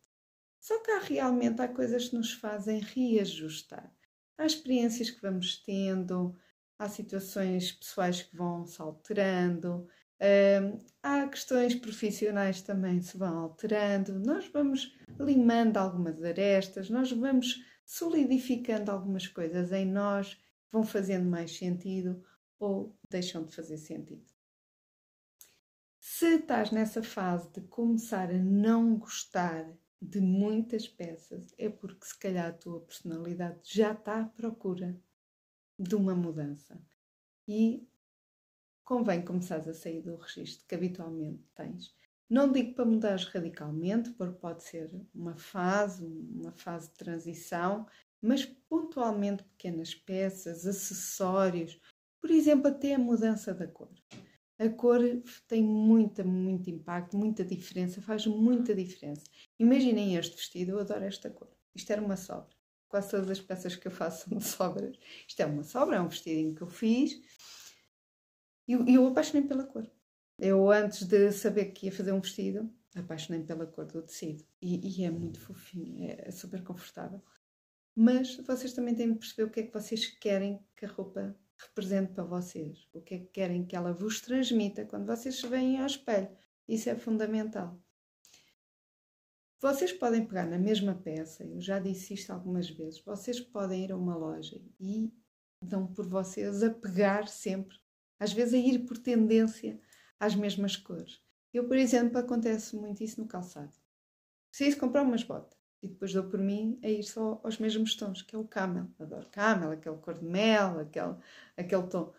Só 0.60 0.82
que 0.82 0.90
há 0.90 0.98
realmente 0.98 1.62
há 1.62 1.68
coisas 1.68 2.08
que 2.08 2.16
nos 2.16 2.32
fazem 2.32 2.80
reajustar. 2.80 3.92
Há 4.36 4.44
experiências 4.44 5.10
que 5.10 5.22
vamos 5.22 5.62
tendo, 5.64 6.36
há 6.78 6.88
situações 6.88 7.72
pessoais 7.72 8.22
que 8.22 8.36
vão 8.36 8.66
se 8.66 8.80
alterando, 8.82 9.88
Uh, 10.18 10.78
há 11.02 11.28
questões 11.28 11.74
profissionais 11.74 12.62
também 12.62 13.02
se 13.02 13.18
vão 13.18 13.38
alterando, 13.38 14.18
nós 14.18 14.48
vamos 14.48 14.96
limando 15.20 15.78
algumas 15.78 16.22
arestas, 16.22 16.88
nós 16.88 17.12
vamos 17.12 17.62
solidificando 17.84 18.90
algumas 18.90 19.28
coisas 19.28 19.72
em 19.72 19.84
nós, 19.84 20.40
vão 20.72 20.84
fazendo 20.84 21.28
mais 21.28 21.56
sentido 21.56 22.24
ou 22.58 22.96
deixam 23.10 23.44
de 23.44 23.54
fazer 23.54 23.76
sentido. 23.76 24.24
Se 26.00 26.36
estás 26.36 26.70
nessa 26.70 27.02
fase 27.02 27.50
de 27.52 27.60
começar 27.62 28.30
a 28.30 28.38
não 28.38 28.96
gostar 28.96 29.70
de 30.00 30.20
muitas 30.20 30.88
peças, 30.88 31.54
é 31.58 31.68
porque 31.68 32.06
se 32.06 32.18
calhar 32.18 32.48
a 32.48 32.52
tua 32.52 32.80
personalidade 32.80 33.60
já 33.64 33.92
está 33.92 34.20
à 34.20 34.24
procura 34.24 34.98
de 35.78 35.94
uma 35.94 36.14
mudança. 36.14 36.80
E 37.46 37.86
convém 38.86 39.20
começares 39.20 39.66
a 39.66 39.74
sair 39.74 40.00
do 40.00 40.16
registro 40.16 40.64
que 40.66 40.74
habitualmente 40.74 41.42
tens. 41.54 41.92
Não 42.30 42.50
digo 42.50 42.74
para 42.74 42.84
mudares 42.84 43.24
radicalmente, 43.24 44.10
porque 44.10 44.38
pode 44.38 44.62
ser 44.62 44.90
uma 45.12 45.36
fase, 45.36 46.04
uma 46.04 46.52
fase 46.52 46.88
de 46.88 46.94
transição, 46.94 47.86
mas 48.22 48.44
pontualmente 48.44 49.42
pequenas 49.42 49.94
peças, 49.94 50.66
acessórios, 50.66 51.78
por 52.20 52.30
exemplo, 52.30 52.68
até 52.68 52.94
a 52.94 52.98
mudança 52.98 53.52
da 53.52 53.66
cor. 53.66 53.90
A 54.58 54.68
cor 54.68 55.00
tem 55.48 55.62
muita, 55.62 56.24
muito 56.24 56.70
impacto, 56.70 57.16
muita 57.16 57.44
diferença, 57.44 58.00
faz 58.00 58.24
muita 58.26 58.74
diferença. 58.74 59.22
Imaginem 59.58 60.16
este 60.16 60.36
vestido, 60.36 60.72
eu 60.72 60.78
adoro 60.78 61.04
esta 61.04 61.28
cor. 61.28 61.50
Isto 61.74 61.92
era 61.92 62.02
uma 62.02 62.16
sobra. 62.16 62.54
Quase 62.88 63.10
todas 63.10 63.30
as 63.30 63.40
peças 63.40 63.74
que 63.74 63.86
eu 63.88 63.92
faço 63.92 64.30
são 64.30 64.40
sobras. 64.40 64.96
Isto 65.28 65.40
é 65.40 65.46
uma 65.46 65.64
sobra, 65.64 65.96
é 65.96 66.00
um 66.00 66.08
vestidinho 66.08 66.54
que 66.54 66.62
eu 66.62 66.68
fiz 66.68 67.20
e 68.66 68.72
eu, 68.72 68.86
eu 68.86 69.06
apaixonei 69.06 69.46
pela 69.46 69.64
cor. 69.64 69.88
Eu, 70.38 70.70
antes 70.70 71.06
de 71.06 71.32
saber 71.32 71.66
que 71.66 71.86
ia 71.86 71.92
fazer 71.92 72.12
um 72.12 72.20
vestido, 72.20 72.70
apaixonei 72.94 73.42
pela 73.42 73.66
cor 73.66 73.86
do 73.86 74.02
tecido. 74.02 74.44
E, 74.60 75.00
e 75.00 75.04
é 75.04 75.10
muito 75.10 75.40
fofinho, 75.40 76.10
é, 76.10 76.28
é, 76.28 76.30
super 76.30 76.62
confortável. 76.62 77.22
Mas 77.94 78.36
vocês 78.36 78.72
também 78.72 78.94
têm 78.94 79.12
de 79.12 79.18
perceber 79.18 79.44
o 79.44 79.50
que 79.50 79.60
é 79.60 79.62
que 79.62 79.72
vocês 79.72 80.06
querem 80.06 80.62
que 80.76 80.84
a 80.84 80.88
roupa 80.88 81.34
represente 81.58 82.12
para 82.12 82.24
vocês. 82.24 82.86
O 82.92 83.00
que 83.00 83.14
é 83.14 83.18
que 83.18 83.26
querem 83.26 83.64
que 83.64 83.74
ela 83.74 83.92
vos 83.92 84.20
transmita 84.20 84.84
quando 84.84 85.06
vocês 85.06 85.36
se 85.36 85.46
veem 85.46 85.78
ao 85.78 85.86
espelho. 85.86 86.28
Isso 86.68 86.90
é 86.90 86.96
fundamental. 86.96 87.80
Vocês 89.58 89.92
podem 89.92 90.26
pegar 90.26 90.44
na 90.44 90.58
mesma 90.58 90.94
peça, 90.94 91.42
eu 91.42 91.60
já 91.62 91.78
disse 91.78 92.12
isto 92.12 92.30
algumas 92.30 92.68
vezes, 92.68 93.02
vocês 93.02 93.40
podem 93.40 93.84
ir 93.84 93.90
a 93.90 93.96
uma 93.96 94.14
loja 94.14 94.62
e 94.78 95.10
dão 95.62 95.86
por 95.86 96.06
vocês 96.06 96.62
a 96.62 96.68
pegar 96.68 97.26
sempre 97.26 97.78
às 98.18 98.32
vezes 98.32 98.54
a 98.54 98.58
ir 98.58 98.80
por 98.86 98.98
tendência 98.98 99.80
às 100.18 100.34
mesmas 100.34 100.76
cores. 100.76 101.20
Eu, 101.52 101.66
por 101.66 101.76
exemplo, 101.76 102.18
acontece 102.18 102.76
muito 102.76 103.02
isso 103.02 103.20
no 103.20 103.26
calçado. 103.26 103.72
Preciso 104.50 104.78
comprar 104.78 105.02
umas 105.02 105.22
botas. 105.22 105.56
E 105.82 105.88
depois 105.88 106.12
dou 106.12 106.24
por 106.24 106.40
mim 106.40 106.78
a 106.82 106.88
ir 106.88 107.02
só 107.02 107.40
aos 107.44 107.58
mesmos 107.58 107.94
tons, 107.94 108.22
que 108.22 108.34
é 108.34 108.38
o 108.38 108.44
camel. 108.44 108.88
Adoro 108.98 109.28
camel, 109.30 109.70
aquele 109.70 109.96
cor 109.98 110.14
de 110.14 110.24
mel, 110.24 110.78
aquele, 110.80 111.16
aquele 111.56 111.86
tom 111.88 112.12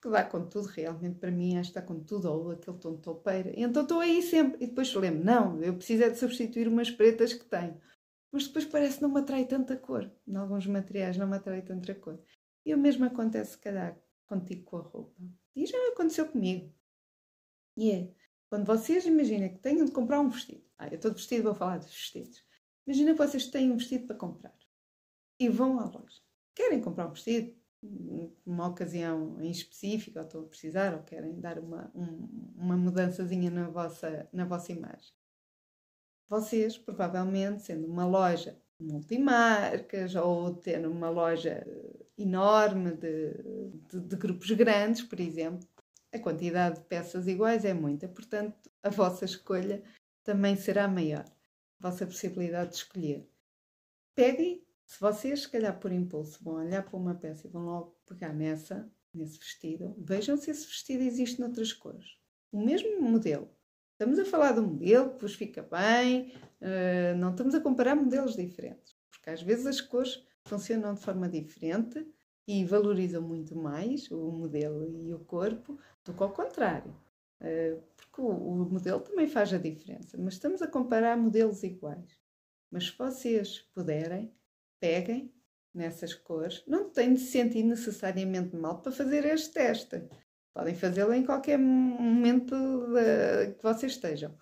que 0.00 0.10
dá 0.10 0.22
com 0.22 0.46
tudo, 0.46 0.66
realmente 0.68 1.18
para 1.18 1.30
mim 1.30 1.56
esta 1.56 1.80
com 1.80 1.98
tudo, 2.00 2.30
ou 2.30 2.50
aquele 2.50 2.76
tom 2.78 2.94
de 2.94 3.02
toupeira. 3.02 3.50
E 3.50 3.62
então 3.62 3.82
estou 3.82 4.00
aí 4.00 4.22
sempre. 4.22 4.62
E 4.62 4.66
depois 4.66 4.94
lembro, 4.94 5.24
não, 5.24 5.62
eu 5.62 5.74
preciso 5.74 6.02
é 6.02 6.10
de 6.10 6.18
substituir 6.18 6.68
umas 6.68 6.90
pretas 6.90 7.32
que 7.32 7.44
tenho. 7.44 7.80
Mas 8.30 8.46
depois 8.46 8.64
parece 8.64 8.96
que 8.96 9.02
não 9.02 9.10
me 9.10 9.20
atrai 9.20 9.46
tanta 9.46 9.76
cor. 9.76 10.10
Em 10.26 10.36
alguns 10.36 10.66
materiais 10.66 11.16
não 11.16 11.26
me 11.26 11.36
atrai 11.36 11.62
tanta 11.62 11.94
cor. 11.94 12.20
E 12.66 12.74
o 12.74 12.78
mesmo 12.78 13.04
acontece, 13.04 13.52
se 13.52 13.58
calhar, 13.58 13.98
contigo 14.26 14.64
com 14.64 14.76
a 14.78 14.80
roupa. 14.82 15.22
E 15.54 15.66
já 15.66 15.78
aconteceu 15.88 16.28
comigo. 16.28 16.72
E 17.76 17.90
é, 17.90 18.14
quando 18.48 18.66
vocês 18.66 19.04
imaginam 19.06 19.48
que 19.48 19.58
tenham 19.58 19.84
de 19.84 19.92
comprar 19.92 20.20
um 20.20 20.28
vestido. 20.28 20.64
Ah, 20.78 20.88
eu 20.88 20.96
estou 20.96 21.12
vestido, 21.12 21.44
vou 21.44 21.54
falar 21.54 21.78
de 21.78 21.86
vestidos. 21.86 22.44
Imagina 22.86 23.12
que 23.12 23.18
vocês 23.18 23.46
têm 23.46 23.70
um 23.70 23.76
vestido 23.76 24.06
para 24.06 24.16
comprar. 24.16 24.54
E 25.38 25.48
vão 25.48 25.80
à 25.80 25.84
loja. 25.84 26.20
Querem 26.54 26.80
comprar 26.80 27.06
um 27.06 27.12
vestido? 27.12 27.54
uma 28.46 28.68
ocasião 28.68 29.40
em 29.40 29.50
específico, 29.50 30.18
ou 30.18 30.24
estão 30.24 30.40
a 30.40 30.46
precisar, 30.46 30.94
ou 30.94 31.02
querem 31.02 31.38
dar 31.40 31.58
uma, 31.58 31.90
um, 31.94 32.52
uma 32.56 32.76
mudançazinha 32.76 33.50
na 33.50 33.68
vossa, 33.68 34.28
na 34.32 34.44
vossa 34.44 34.72
imagem. 34.72 35.12
Vocês, 36.28 36.78
provavelmente, 36.78 37.62
sendo 37.62 37.86
uma 37.86 38.06
loja 38.06 38.58
multimarcas 38.80 40.14
ou 40.14 40.54
tendo 40.54 40.90
uma 40.90 41.08
loja 41.08 41.64
enorme 42.16 42.92
de, 42.92 43.34
de, 43.90 44.00
de 44.00 44.16
grupos 44.16 44.50
grandes, 44.52 45.02
por 45.02 45.20
exemplo, 45.20 45.68
a 46.12 46.18
quantidade 46.18 46.80
de 46.80 46.86
peças 46.86 47.26
iguais 47.26 47.64
é 47.64 47.74
muita, 47.74 48.08
portanto, 48.08 48.70
a 48.82 48.88
vossa 48.88 49.24
escolha 49.24 49.82
também 50.22 50.56
será 50.56 50.86
maior, 50.86 51.24
a 51.80 51.90
vossa 51.90 52.06
possibilidade 52.06 52.70
de 52.70 52.76
escolher. 52.76 53.28
Peguem 54.14 54.64
se 54.86 55.00
vocês, 55.00 55.42
se 55.42 55.48
calhar 55.48 55.78
por 55.78 55.92
impulso, 55.92 56.42
vão 56.42 56.54
olhar 56.54 56.82
para 56.82 56.96
uma 56.96 57.14
peça 57.14 57.46
e 57.46 57.50
vão 57.50 57.64
logo 57.64 57.96
pegar 58.06 58.32
nessa, 58.32 58.88
nesse 59.12 59.38
vestido, 59.38 59.94
vejam 59.98 60.36
se 60.36 60.50
esse 60.50 60.66
vestido 60.66 61.02
existe 61.02 61.40
noutras 61.40 61.72
cores. 61.72 62.16
O 62.52 62.60
mesmo 62.60 63.00
modelo. 63.00 63.48
Estamos 63.92 64.18
a 64.18 64.24
falar 64.24 64.52
de 64.52 64.60
um 64.60 64.66
modelo 64.66 65.14
que 65.14 65.22
vos 65.22 65.34
fica 65.34 65.62
bem, 65.62 66.32
uh, 66.60 67.16
não 67.16 67.30
estamos 67.30 67.54
a 67.54 67.60
comparar 67.60 67.94
modelos 67.94 68.36
diferentes, 68.36 68.94
porque 69.10 69.30
às 69.30 69.42
vezes 69.42 69.66
as 69.66 69.80
cores 69.80 70.24
funcionam 70.44 70.94
de 70.94 71.00
forma 71.00 71.28
diferente 71.28 72.06
e 72.46 72.64
valorizam 72.64 73.22
muito 73.22 73.56
mais 73.56 74.10
o 74.10 74.30
modelo 74.30 74.84
e 74.84 75.12
o 75.12 75.20
corpo 75.20 75.78
do 76.04 76.12
que 76.12 76.22
ao 76.22 76.32
contrário. 76.32 76.94
Uh, 77.40 77.82
porque 77.96 78.20
o, 78.20 78.64
modelo 78.64 79.00
também 79.00 79.26
faz 79.26 79.52
a 79.52 79.58
diferença, 79.58 80.16
mas 80.18 80.34
estamos 80.34 80.62
a 80.62 80.68
comparar 80.68 81.16
modelos 81.16 81.62
iguais. 81.62 82.18
Mas 82.70 82.88
se 82.88 82.98
vocês 82.98 83.58
puderem, 83.74 84.32
peguem 84.80 85.32
nessas 85.74 86.14
cores. 86.14 86.62
Não 86.66 86.90
têm 86.90 87.14
de 87.14 87.20
se 87.20 87.32
sentir 87.32 87.64
necessariamente 87.64 88.54
mal 88.54 88.80
para 88.80 88.92
fazer 88.92 89.24
este 89.26 89.52
teste. 89.52 90.08
Podem 90.54 90.74
fazê-lo 90.74 91.12
em 91.12 91.24
qualquer 91.24 91.58
momento 91.58 92.54
que 93.56 93.62
vocês 93.62 93.92
estejam. 93.92 94.36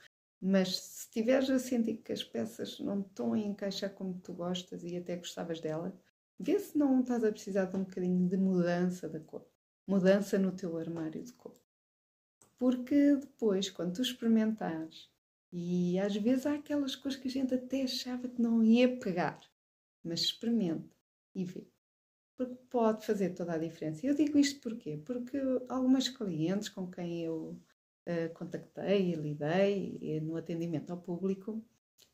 Mas 0.44 0.76
se 0.76 1.04
estiveres 1.04 1.48
a 1.50 1.58
sentir 1.60 1.98
que 1.98 2.12
as 2.12 2.24
peças 2.24 2.80
não 2.80 3.02
estão 3.02 3.32
a 3.32 3.38
encaixar 3.38 3.90
como 3.90 4.18
tu 4.18 4.32
gostas 4.32 4.82
e 4.82 4.96
até 4.96 5.14
gostavas 5.14 5.60
dela, 5.60 5.96
vê 6.36 6.58
se 6.58 6.76
não 6.76 7.00
estás 7.00 7.22
a 7.22 7.30
precisar 7.30 7.66
de 7.66 7.76
um 7.76 7.84
bocadinho 7.84 8.28
de 8.28 8.36
mudança 8.36 9.08
da 9.08 9.20
cor. 9.20 9.46
Mudança 9.86 10.40
no 10.40 10.50
teu 10.50 10.76
armário 10.76 11.22
de 11.22 11.32
cor. 11.34 11.54
Porque 12.58 13.14
depois, 13.14 13.70
quando 13.70 13.94
tu 13.94 14.02
experimentares, 14.02 15.08
e 15.52 15.96
às 16.00 16.16
vezes 16.16 16.44
há 16.44 16.54
aquelas 16.54 16.96
cores 16.96 17.16
que 17.16 17.28
a 17.28 17.30
gente 17.30 17.54
até 17.54 17.84
achava 17.84 18.28
que 18.28 18.42
não 18.42 18.64
ia 18.64 18.98
pegar, 18.98 19.40
mas 20.02 20.22
experimente 20.22 20.90
e 21.36 21.44
vê. 21.44 21.68
Porque 22.36 22.56
pode 22.68 23.06
fazer 23.06 23.30
toda 23.30 23.52
a 23.52 23.58
diferença. 23.58 24.04
Eu 24.04 24.14
digo 24.14 24.36
isto 24.38 24.60
porquê? 24.60 25.00
Porque 25.04 25.38
algumas 25.68 26.08
clientes 26.08 26.68
com 26.68 26.90
quem 26.90 27.22
eu 27.22 27.60
uh, 28.08 28.32
contactei 28.34 29.12
e 29.12 29.14
lidei 29.14 30.20
no 30.22 30.36
atendimento 30.36 30.90
ao 30.90 30.98
público, 30.98 31.64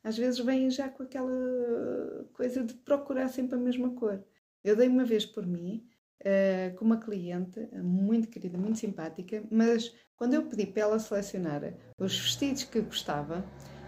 às 0.02 0.16
vezes 0.16 0.40
vêm 0.40 0.70
já 0.70 0.88
com 0.88 1.02
aquela 1.02 2.28
coisa 2.32 2.64
de 2.64 2.74
procurar 2.74 3.28
sempre 3.28 3.56
a 3.56 3.60
mesma 3.60 3.90
cor. 3.94 4.24
Eu 4.64 4.76
dei 4.76 4.88
uma 4.88 5.04
vez 5.04 5.26
por 5.26 5.46
mim 5.46 5.86
uh, 6.22 6.76
com 6.76 6.84
uma 6.84 6.98
cliente 6.98 7.60
muito 7.82 8.28
querida, 8.28 8.58
muito 8.58 8.78
simpática, 8.78 9.42
mas 9.50 9.94
quando 10.16 10.34
eu 10.34 10.46
pedi 10.46 10.66
para 10.66 10.82
ela 10.82 10.98
selecionar 10.98 11.74
os 11.98 12.18
vestidos 12.18 12.64
que 12.64 12.80
gostava, 12.80 13.44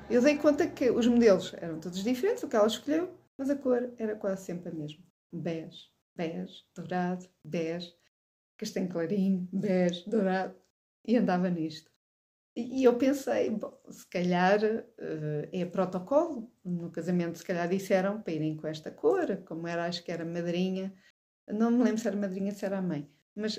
eu 0.08 0.20
dei 0.20 0.36
conta 0.36 0.66
que 0.66 0.90
os 0.90 1.06
modelos 1.06 1.54
eram 1.54 1.78
todos 1.80 2.02
diferentes, 2.02 2.42
o 2.42 2.48
que 2.48 2.56
ela 2.56 2.66
escolheu 2.66 3.20
mas 3.40 3.48
a 3.48 3.56
cor 3.56 3.90
era 3.96 4.14
quase 4.16 4.44
sempre 4.44 4.68
a 4.68 4.74
mesma. 4.74 5.02
Bege, 5.32 5.90
bege, 6.14 6.62
dourado, 6.76 7.26
bege, 7.42 7.90
castanho 8.58 8.90
clarinho, 8.90 9.48
bege, 9.50 10.04
dourado. 10.10 10.54
E 11.06 11.16
andava 11.16 11.48
nisto. 11.48 11.89
E 12.60 12.84
eu 12.84 12.96
pensei, 12.96 13.50
bom, 13.50 13.78
se 13.90 14.06
calhar 14.06 14.60
uh, 14.62 15.48
é 15.52 15.64
protocolo. 15.64 16.50
No 16.64 16.90
casamento, 16.90 17.38
se 17.38 17.44
calhar 17.44 17.68
disseram 17.68 18.20
para 18.20 18.32
irem 18.32 18.56
com 18.56 18.66
esta 18.66 18.90
cor, 18.90 19.36
como 19.46 19.66
era, 19.66 19.86
acho 19.86 20.04
que 20.04 20.12
era 20.12 20.24
madrinha. 20.24 20.94
Não 21.48 21.70
me 21.70 21.84
lembro 21.84 21.98
se 22.00 22.08
era 22.08 22.16
madrinha, 22.16 22.52
se 22.52 22.64
era 22.64 22.78
a 22.78 22.82
mãe. 22.82 23.10
Mas 23.34 23.58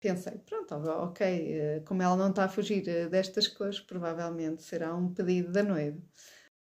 pensei, 0.00 0.38
pronto, 0.38 0.74
ok, 0.74 1.78
uh, 1.80 1.84
como 1.84 2.02
ela 2.02 2.16
não 2.16 2.30
está 2.30 2.44
a 2.44 2.48
fugir 2.48 2.84
uh, 2.88 3.08
destas 3.08 3.48
cores, 3.48 3.80
provavelmente 3.80 4.62
será 4.62 4.94
um 4.94 5.12
pedido 5.12 5.52
da 5.52 5.62
noiva. 5.62 6.00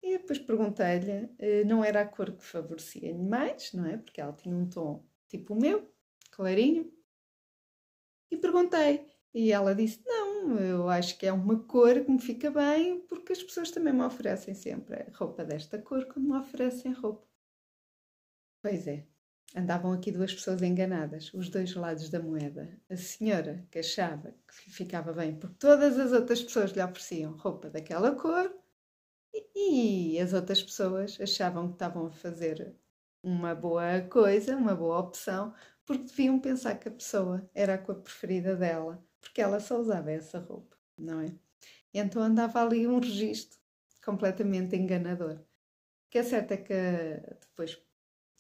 E 0.02 0.18
depois 0.18 0.38
perguntei-lhe, 0.38 1.28
não 1.66 1.84
era 1.84 2.02
a 2.02 2.06
cor 2.06 2.30
que 2.32 2.44
favorecia-lhe 2.44 3.22
mais, 3.22 3.72
não 3.72 3.84
é? 3.84 3.96
Porque 3.96 4.20
ela 4.20 4.32
tinha 4.32 4.54
um 4.54 4.68
tom 4.68 5.04
tipo 5.26 5.54
o 5.54 5.60
meu, 5.60 5.92
clarinho. 6.30 6.90
E 8.30 8.36
perguntei, 8.36 9.06
e 9.34 9.52
ela 9.52 9.74
disse: 9.74 10.02
Não, 10.06 10.58
eu 10.58 10.88
acho 10.88 11.18
que 11.18 11.26
é 11.26 11.32
uma 11.32 11.58
cor 11.64 12.04
que 12.04 12.10
me 12.10 12.20
fica 12.20 12.50
bem, 12.50 13.00
porque 13.08 13.32
as 13.32 13.42
pessoas 13.42 13.70
também 13.70 13.92
me 13.92 14.02
oferecem 14.02 14.54
sempre 14.54 15.06
roupa 15.14 15.44
desta 15.44 15.78
cor 15.78 16.04
quando 16.06 16.28
me 16.28 16.36
oferecem 16.36 16.92
roupa. 16.92 17.26
Pois 18.62 18.86
é, 18.86 19.06
andavam 19.54 19.92
aqui 19.92 20.10
duas 20.10 20.34
pessoas 20.34 20.62
enganadas, 20.62 21.32
os 21.32 21.48
dois 21.48 21.74
lados 21.74 22.08
da 22.08 22.20
moeda. 22.20 22.78
A 22.90 22.96
senhora 22.96 23.66
que 23.70 23.78
achava 23.78 24.34
que 24.46 24.70
ficava 24.70 25.12
bem 25.12 25.36
porque 25.36 25.56
todas 25.58 25.98
as 25.98 26.12
outras 26.12 26.42
pessoas 26.42 26.72
lhe 26.72 26.82
ofereciam 26.82 27.36
roupa 27.36 27.70
daquela 27.70 28.14
cor 28.14 28.52
e 29.54 30.18
as 30.20 30.32
outras 30.32 30.62
pessoas 30.62 31.18
achavam 31.20 31.68
que 31.68 31.74
estavam 31.74 32.06
a 32.06 32.10
fazer 32.10 32.74
uma 33.22 33.54
boa 33.54 34.00
coisa, 34.02 34.56
uma 34.56 34.74
boa 34.74 34.98
opção, 35.00 35.54
porque 35.84 36.04
deviam 36.04 36.38
pensar 36.40 36.76
que 36.76 36.88
a 36.88 36.92
pessoa 36.92 37.48
era 37.54 37.74
a 37.74 37.78
cor 37.78 37.96
preferida 37.96 38.56
dela, 38.56 39.02
porque 39.28 39.42
ela 39.42 39.60
só 39.60 39.78
usava 39.78 40.10
essa 40.10 40.38
roupa, 40.38 40.76
não 40.96 41.20
é? 41.20 41.32
Então 41.92 42.22
andava 42.22 42.62
ali 42.62 42.86
um 42.86 42.98
registro 42.98 43.58
completamente 44.04 44.74
enganador. 44.74 45.34
O 45.34 46.10
que 46.10 46.18
é 46.18 46.22
certo 46.22 46.52
é 46.52 46.56
que 46.56 46.74
depois 47.40 47.78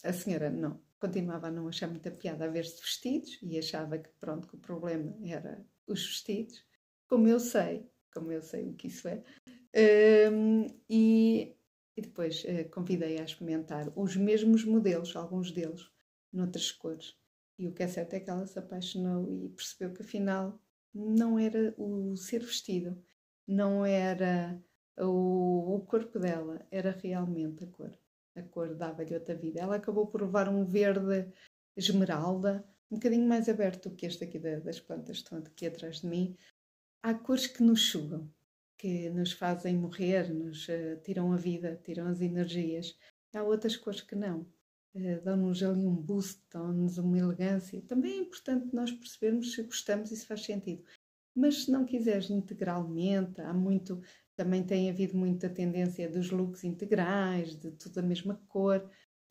a 0.02 0.12
senhora 0.12 0.48
não 0.50 0.80
continuava 0.98 1.48
a 1.48 1.50
não 1.50 1.68
achar 1.68 1.88
muita 1.88 2.10
piada 2.10 2.46
a 2.46 2.48
ver-se 2.48 2.80
vestidos 2.80 3.38
e 3.42 3.58
achava 3.58 3.98
que 3.98 4.08
pronto 4.18 4.48
que 4.48 4.56
o 4.56 4.58
problema 4.58 5.14
era 5.22 5.64
os 5.86 6.04
vestidos. 6.04 6.64
Como 7.06 7.28
eu 7.28 7.38
sei, 7.38 7.86
como 8.12 8.32
eu 8.32 8.42
sei 8.42 8.70
o 8.70 8.74
que 8.74 8.88
isso 8.88 9.08
é, 9.08 9.22
um, 10.32 10.66
e, 10.88 11.54
e, 11.96 12.00
depois 12.00 12.42
uh, 12.44 12.68
convidei 12.70 13.18
a 13.18 13.24
experimentar 13.24 13.92
os 13.94 14.16
mesmos 14.16 14.64
modelos, 14.64 15.14
alguns 15.14 15.52
deles, 15.52 15.90
noutras 16.32 16.72
cores. 16.72 17.16
E 17.58 17.68
o 17.68 17.72
que 17.72 17.82
é 17.82 17.88
certo 17.88 18.14
é 18.14 18.20
que 18.20 18.30
ela 18.30 18.46
se 18.46 18.58
apaixonou 18.58 19.30
e 19.30 19.48
percebeu 19.50 19.92
que 19.92 20.02
afinal 20.02 20.58
não 20.94 21.38
era 21.38 21.74
o 21.76 22.16
ser 22.16 22.40
vestido, 22.40 23.02
não 23.46 23.84
era 23.84 24.60
o, 24.98 25.76
o 25.76 25.80
corpo 25.86 26.18
dela, 26.18 26.66
era 26.70 26.90
realmente 26.90 27.64
a 27.64 27.66
cor. 27.66 27.98
A 28.36 28.42
cor 28.42 28.74
dava-lhe 28.74 29.14
outra 29.14 29.34
vida. 29.34 29.60
Ela 29.60 29.76
acabou 29.76 30.06
por 30.06 30.22
levar 30.22 30.48
um 30.48 30.64
verde 30.64 31.32
esmeralda, 31.76 32.64
um 32.90 32.96
bocadinho 32.96 33.26
mais 33.26 33.48
aberto 33.48 33.88
do 33.88 33.96
que 33.96 34.06
este 34.06 34.24
aqui 34.24 34.38
das 34.38 34.80
plantas 34.80 35.18
que 35.18 35.22
estão 35.22 35.38
aqui 35.38 35.66
atrás 35.66 36.00
de 36.00 36.06
mim. 36.06 36.36
Há 37.02 37.14
cores 37.14 37.46
que 37.46 37.62
nos 37.62 37.80
chugam, 37.80 38.30
que 38.76 39.10
nos 39.10 39.32
fazem 39.32 39.76
morrer, 39.76 40.32
nos 40.32 40.68
uh, 40.68 41.00
tiram 41.02 41.32
a 41.32 41.36
vida, 41.36 41.80
tiram 41.84 42.06
as 42.06 42.20
energias. 42.20 42.96
Há 43.34 43.42
outras 43.42 43.76
cores 43.76 44.00
que 44.00 44.16
não. 44.16 44.46
Uh, 44.94 45.22
dão-nos 45.22 45.62
ali 45.62 45.86
um 45.86 45.94
boost, 45.94 46.42
dão-nos 46.50 46.98
uma 46.98 47.18
elegância. 47.18 47.80
Também 47.82 48.12
é 48.12 48.16
importante 48.18 48.74
nós 48.74 48.90
percebermos 48.90 49.52
se 49.52 49.62
gostamos 49.62 50.10
e 50.10 50.16
se 50.16 50.26
faz 50.26 50.44
sentido. 50.44 50.82
Mas 51.34 51.64
se 51.64 51.70
não 51.70 51.84
quiseres 51.84 52.30
integralmente, 52.30 53.40
há 53.40 53.52
muito, 53.54 54.02
também 54.34 54.64
tem 54.64 54.90
havido 54.90 55.16
muita 55.16 55.48
tendência 55.48 56.08
dos 56.08 56.30
looks 56.30 56.64
integrais, 56.64 57.54
de 57.54 57.70
tudo 57.72 57.98
a 58.00 58.02
mesma 58.02 58.34
cor. 58.48 58.90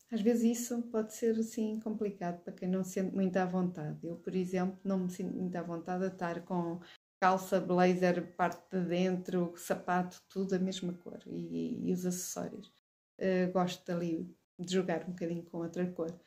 Às 0.09 0.21
vezes 0.21 0.59
isso 0.59 0.81
pode 0.83 1.13
ser 1.13 1.37
assim 1.37 1.79
complicado 1.81 2.41
para 2.43 2.53
quem 2.53 2.69
não 2.69 2.83
se 2.83 2.91
sente 2.91 3.13
muito 3.13 3.35
à 3.37 3.45
vontade. 3.45 3.99
Eu, 4.07 4.15
por 4.17 4.33
exemplo, 4.35 4.79
não 4.85 4.99
me 4.99 5.11
sinto 5.11 5.35
muito 5.35 5.55
à 5.57 5.61
vontade 5.61 6.05
a 6.05 6.07
estar 6.07 6.45
com 6.45 6.79
calça, 7.19 7.59
blazer, 7.59 8.35
parte 8.35 8.63
de 8.71 8.85
dentro, 8.85 9.53
sapato, 9.57 10.21
tudo 10.29 10.55
a 10.55 10.59
mesma 10.59 10.93
cor 10.93 11.19
e, 11.25 11.89
e 11.89 11.91
os 11.93 12.05
acessórios. 12.05 12.71
uh, 13.19 13.51
gosto 13.51 13.89
ali 13.91 14.36
de 14.59 14.73
jogar 14.73 15.03
um 15.03 15.11
bocadinho 15.11 15.43
com 15.43 15.59
outra 15.59 15.89
cor. 15.91 16.19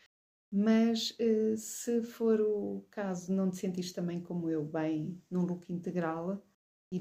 Mas 0.53 1.17
uh, 1.21 1.57
se 1.57 2.03
for 2.03 2.41
o 2.41 2.85
caso, 2.91 3.33
não 3.33 3.51
te 3.51 3.59
sentires 3.59 3.93
também 3.93 4.21
como 4.21 4.51
eu, 4.51 4.65
bem 4.65 5.23
num 5.31 5.45
look 5.45 5.73
integral, 5.73 6.43
e 6.93 7.01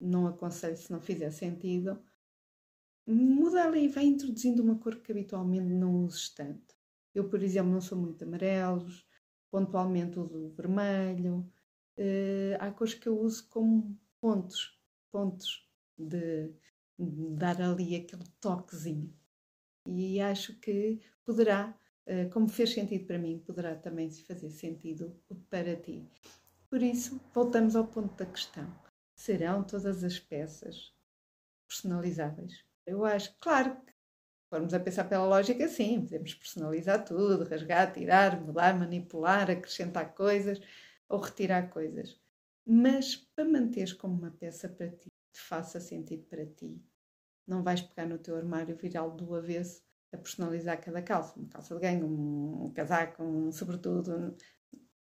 não 0.00 0.26
aconselho 0.26 0.76
se 0.76 0.90
não 0.90 1.00
fizer 1.00 1.30
sentido, 1.30 2.00
muda 3.06 3.64
ali 3.64 3.84
e 3.84 3.88
vai 3.88 4.04
introduzindo 4.04 4.62
uma 4.62 4.78
cor 4.78 4.96
que 5.00 5.12
habitualmente 5.12 5.66
não 5.66 6.04
uses 6.04 6.30
tanto. 6.30 6.74
Eu, 7.14 7.28
por 7.28 7.42
exemplo, 7.42 7.72
não 7.72 7.80
sou 7.80 7.98
muito 7.98 8.24
amarelos, 8.24 9.04
pontualmente 9.50 10.18
uso 10.18 10.50
vermelho. 10.50 11.50
Uh, 11.98 12.56
há 12.60 12.70
cores 12.70 12.94
que 12.94 13.08
eu 13.08 13.18
uso 13.18 13.48
como 13.48 13.98
pontos, 14.20 14.80
pontos 15.10 15.68
de, 15.98 16.54
de 16.98 17.36
dar 17.36 17.60
ali 17.60 17.96
aquele 17.96 18.24
toquezinho. 18.40 19.12
E 19.86 20.20
acho 20.20 20.58
que 20.60 21.00
poderá, 21.24 21.74
uh, 22.06 22.30
como 22.30 22.48
fez 22.48 22.72
sentido 22.72 23.06
para 23.06 23.18
mim, 23.18 23.38
poderá 23.38 23.74
também 23.74 24.10
se 24.10 24.22
fazer 24.24 24.50
sentido 24.50 25.18
para 25.48 25.76
ti. 25.76 26.08
Por 26.68 26.82
isso, 26.82 27.20
voltamos 27.34 27.74
ao 27.74 27.86
ponto 27.86 28.14
da 28.14 28.26
questão. 28.26 28.72
Serão 29.14 29.64
todas 29.64 30.04
as 30.04 30.18
peças 30.18 30.94
personalizáveis? 31.66 32.64
Eu 32.86 33.04
acho, 33.04 33.34
claro 33.40 33.76
que 33.84 33.92
formos 34.48 34.74
a 34.74 34.80
pensar 34.80 35.04
pela 35.04 35.26
lógica, 35.26 35.68
sim, 35.68 36.00
podemos 36.02 36.34
personalizar 36.34 37.04
tudo, 37.04 37.44
rasgar, 37.44 37.92
tirar, 37.92 38.40
mudar, 38.40 38.78
manipular, 38.78 39.50
acrescentar 39.50 40.14
coisas 40.14 40.60
ou 41.08 41.20
retirar 41.20 41.70
coisas. 41.70 42.20
Mas 42.66 43.16
para 43.16 43.44
manteres 43.44 43.92
como 43.92 44.14
uma 44.14 44.30
peça 44.30 44.68
para 44.68 44.90
ti, 44.90 45.08
que 45.32 45.40
faça 45.40 45.80
sentido 45.80 46.24
para 46.24 46.46
ti, 46.46 46.80
não 47.50 47.62
vais 47.62 47.82
pegar 47.82 48.06
no 48.06 48.18
teu 48.18 48.36
armário 48.36 48.76
virá-lo 48.76 49.14
do 49.16 49.34
avesso 49.34 49.82
a 50.12 50.16
personalizar 50.16 50.80
cada 50.80 51.02
calça, 51.02 51.38
uma 51.38 51.48
calça 51.48 51.74
de 51.74 51.80
ganho, 51.80 52.06
um 52.06 52.72
casaco, 52.72 53.22
um 53.22 53.52
sobretudo. 53.52 54.36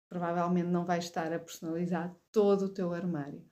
Provavelmente 0.07 0.67
não 0.67 0.85
vais 0.85 1.05
estar 1.05 1.31
a 1.31 1.39
personalizar 1.39 2.15
todo 2.31 2.65
o 2.65 2.73
teu 2.73 2.93
armário, 2.93 3.45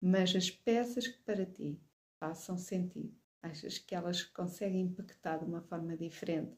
mas 0.00 0.34
as 0.34 0.50
peças 0.50 1.06
que 1.08 1.18
para 1.24 1.44
ti 1.44 1.80
façam 2.18 2.56
sentido 2.56 3.14
Achas 3.44 3.76
que 3.76 3.94
elas 3.94 4.22
conseguem 4.22 4.80
impactar 4.80 5.36
de 5.36 5.44
uma 5.44 5.60
forma 5.60 5.94
diferente? 5.94 6.56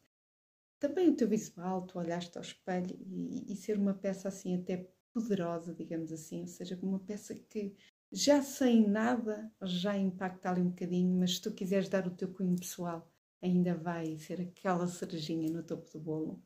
Também 0.79 1.09
o 1.09 1.17
teu 1.17 1.27
visual, 1.29 1.85
tu 1.85 1.99
olhaste 1.99 2.39
ao 2.39 2.45
espelho 2.45 2.97
e, 3.05 3.53
e 3.53 3.57
ser 3.57 3.77
uma 3.77 3.93
peça 3.93 4.29
assim 4.29 4.55
até 4.55 4.89
poderosa, 5.13 5.75
digamos 5.75 6.13
assim, 6.13 6.43
ou 6.43 6.47
seja, 6.47 6.79
uma 6.81 7.01
peça 7.01 7.35
que 7.35 7.75
já 8.13 8.41
sem 8.41 8.87
nada 8.87 9.51
já 9.63 9.97
impacta 9.97 10.51
ali 10.51 10.63
um 10.63 10.71
bocadinho, 10.71 11.19
mas 11.19 11.37
se 11.37 11.43
tu 11.43 11.53
quiseres 11.53 11.89
dar 11.89 12.07
o 12.07 12.15
teu 12.15 12.29
cunho 12.29 12.57
pessoal, 12.57 13.11
ainda 13.43 13.75
vai 13.75 14.17
ser 14.19 14.41
aquela 14.41 14.87
cerejinha 14.87 15.51
no 15.51 15.63
topo 15.63 15.91
do 15.91 16.01
bolo. 16.01 16.43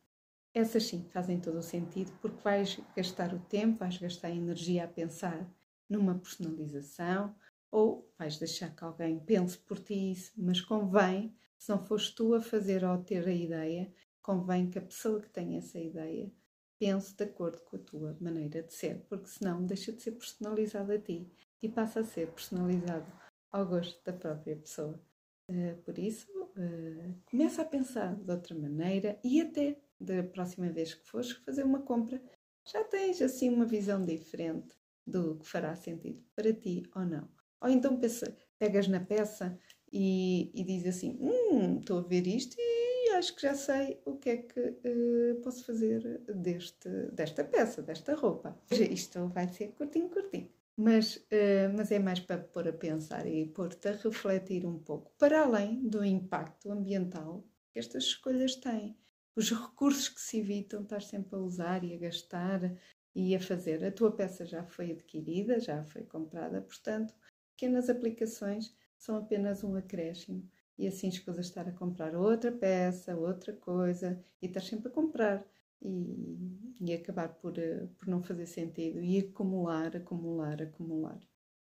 Essas 0.54 0.84
sim 0.84 1.04
fazem 1.10 1.38
todo 1.38 1.58
o 1.58 1.62
sentido 1.62 2.12
porque 2.20 2.42
vais 2.42 2.80
gastar 2.96 3.34
o 3.34 3.38
tempo, 3.38 3.78
vais 3.78 3.98
gastar 3.98 4.28
a 4.28 4.34
energia 4.34 4.84
a 4.84 4.88
pensar 4.88 5.48
numa 5.88 6.18
personalização, 6.18 7.34
ou 7.70 8.10
vais 8.18 8.38
deixar 8.38 8.74
que 8.74 8.82
alguém 8.82 9.20
pense 9.20 9.58
por 9.58 9.78
ti 9.78 10.12
isso, 10.12 10.32
mas 10.36 10.60
convém, 10.60 11.34
se 11.58 11.70
não 11.70 11.84
fores 11.84 12.10
tu 12.10 12.34
a 12.34 12.40
fazer 12.40 12.84
ou 12.84 12.98
ter 12.98 13.28
a 13.28 13.32
ideia, 13.32 13.92
convém 14.22 14.68
que 14.68 14.78
a 14.78 14.82
pessoa 14.82 15.20
que 15.20 15.28
tem 15.28 15.56
essa 15.56 15.78
ideia 15.78 16.32
pense 16.78 17.14
de 17.14 17.24
acordo 17.24 17.60
com 17.62 17.76
a 17.76 17.80
tua 17.80 18.16
maneira 18.20 18.62
de 18.62 18.72
ser, 18.72 19.04
porque 19.08 19.28
senão 19.28 19.64
deixa 19.64 19.92
de 19.92 20.02
ser 20.02 20.12
personalizado 20.12 20.90
a 20.90 20.98
ti 20.98 21.30
e 21.62 21.68
passa 21.68 22.00
a 22.00 22.04
ser 22.04 22.28
personalizado 22.28 23.10
ao 23.52 23.66
gosto 23.66 24.02
da 24.04 24.12
própria 24.12 24.56
pessoa. 24.56 25.00
Uh, 25.48 25.76
por 25.82 25.98
isso, 25.98 26.26
uh, 26.40 27.14
começa 27.26 27.62
a 27.62 27.64
pensar 27.64 28.14
de 28.14 28.30
outra 28.30 28.54
maneira 28.54 29.18
e 29.24 29.40
até 29.40 29.76
da 30.00 30.22
próxima 30.22 30.70
vez 30.70 30.94
que 30.94 31.06
fores 31.06 31.32
fazer 31.32 31.64
uma 31.64 31.82
compra, 31.82 32.22
já 32.64 32.82
tens 32.84 33.20
assim 33.20 33.50
uma 33.50 33.66
visão 33.66 34.04
diferente 34.04 34.74
do 35.06 35.36
que 35.36 35.46
fará 35.46 35.74
sentido 35.74 36.22
para 36.34 36.52
ti 36.52 36.84
ou 36.94 37.04
não. 37.04 37.28
Ou 37.60 37.68
então 37.68 37.98
pensa, 37.98 38.34
pegas 38.58 38.88
na 38.88 39.00
peça 39.00 39.58
e, 39.92 40.50
e 40.54 40.64
diz 40.64 40.86
assim: 40.86 41.18
Hum, 41.20 41.78
estou 41.80 41.98
a 41.98 42.02
ver 42.02 42.26
isto 42.26 42.56
e 42.58 43.10
acho 43.10 43.34
que 43.34 43.42
já 43.42 43.54
sei 43.54 44.00
o 44.06 44.16
que 44.16 44.30
é 44.30 44.36
que 44.38 44.60
uh, 44.60 45.40
posso 45.42 45.64
fazer 45.64 46.20
deste, 46.26 46.88
desta 47.12 47.44
peça, 47.44 47.82
desta 47.82 48.14
roupa. 48.14 48.58
Isto 48.70 49.28
vai 49.28 49.48
ser 49.48 49.68
curtinho, 49.72 50.08
curtinho. 50.08 50.48
Mas, 50.82 51.16
uh, 51.16 51.68
mas 51.76 51.92
é 51.92 51.98
mais 51.98 52.20
para 52.20 52.42
pôr 52.42 52.66
a 52.66 52.72
pensar 52.72 53.26
e 53.26 53.44
pôr-te 53.44 53.86
a 53.88 53.92
refletir 53.92 54.64
um 54.64 54.78
pouco, 54.78 55.12
para 55.18 55.42
além 55.42 55.86
do 55.86 56.02
impacto 56.02 56.72
ambiental 56.72 57.44
que 57.70 57.78
estas 57.78 58.04
escolhas 58.04 58.54
têm. 58.56 58.96
Os 59.36 59.50
recursos 59.50 60.08
que 60.08 60.20
se 60.22 60.38
evitam 60.38 60.82
estar 60.82 61.02
sempre 61.02 61.36
a 61.36 61.38
usar 61.38 61.84
e 61.84 61.94
a 61.94 61.98
gastar 61.98 62.74
e 63.14 63.36
a 63.36 63.40
fazer. 63.40 63.84
A 63.84 63.92
tua 63.92 64.10
peça 64.16 64.46
já 64.46 64.64
foi 64.64 64.90
adquirida, 64.92 65.60
já 65.60 65.84
foi 65.84 66.02
comprada, 66.04 66.62
portanto, 66.62 67.14
pequenas 67.50 67.90
aplicações 67.90 68.74
são 68.96 69.16
apenas 69.16 69.62
um 69.62 69.76
acréscimo. 69.76 70.48
E 70.78 70.86
assim 70.86 71.08
escusas 71.08 71.44
estar 71.44 71.68
a 71.68 71.72
comprar 71.72 72.14
outra 72.14 72.50
peça, 72.50 73.14
outra 73.14 73.52
coisa, 73.52 74.18
e 74.40 74.46
estar 74.46 74.62
sempre 74.62 74.88
a 74.88 74.94
comprar 74.94 75.46
e, 75.82 76.76
e 76.80 76.92
acabar 76.94 77.28
por, 77.28 77.52
uh, 77.58 77.88
por 77.98 78.08
não 78.08 78.22
fazer 78.22 78.46
sentido 78.46 79.00
e 79.00 79.18
acumular, 79.18 79.96
acumular, 79.96 80.62
acumular. 80.62 81.20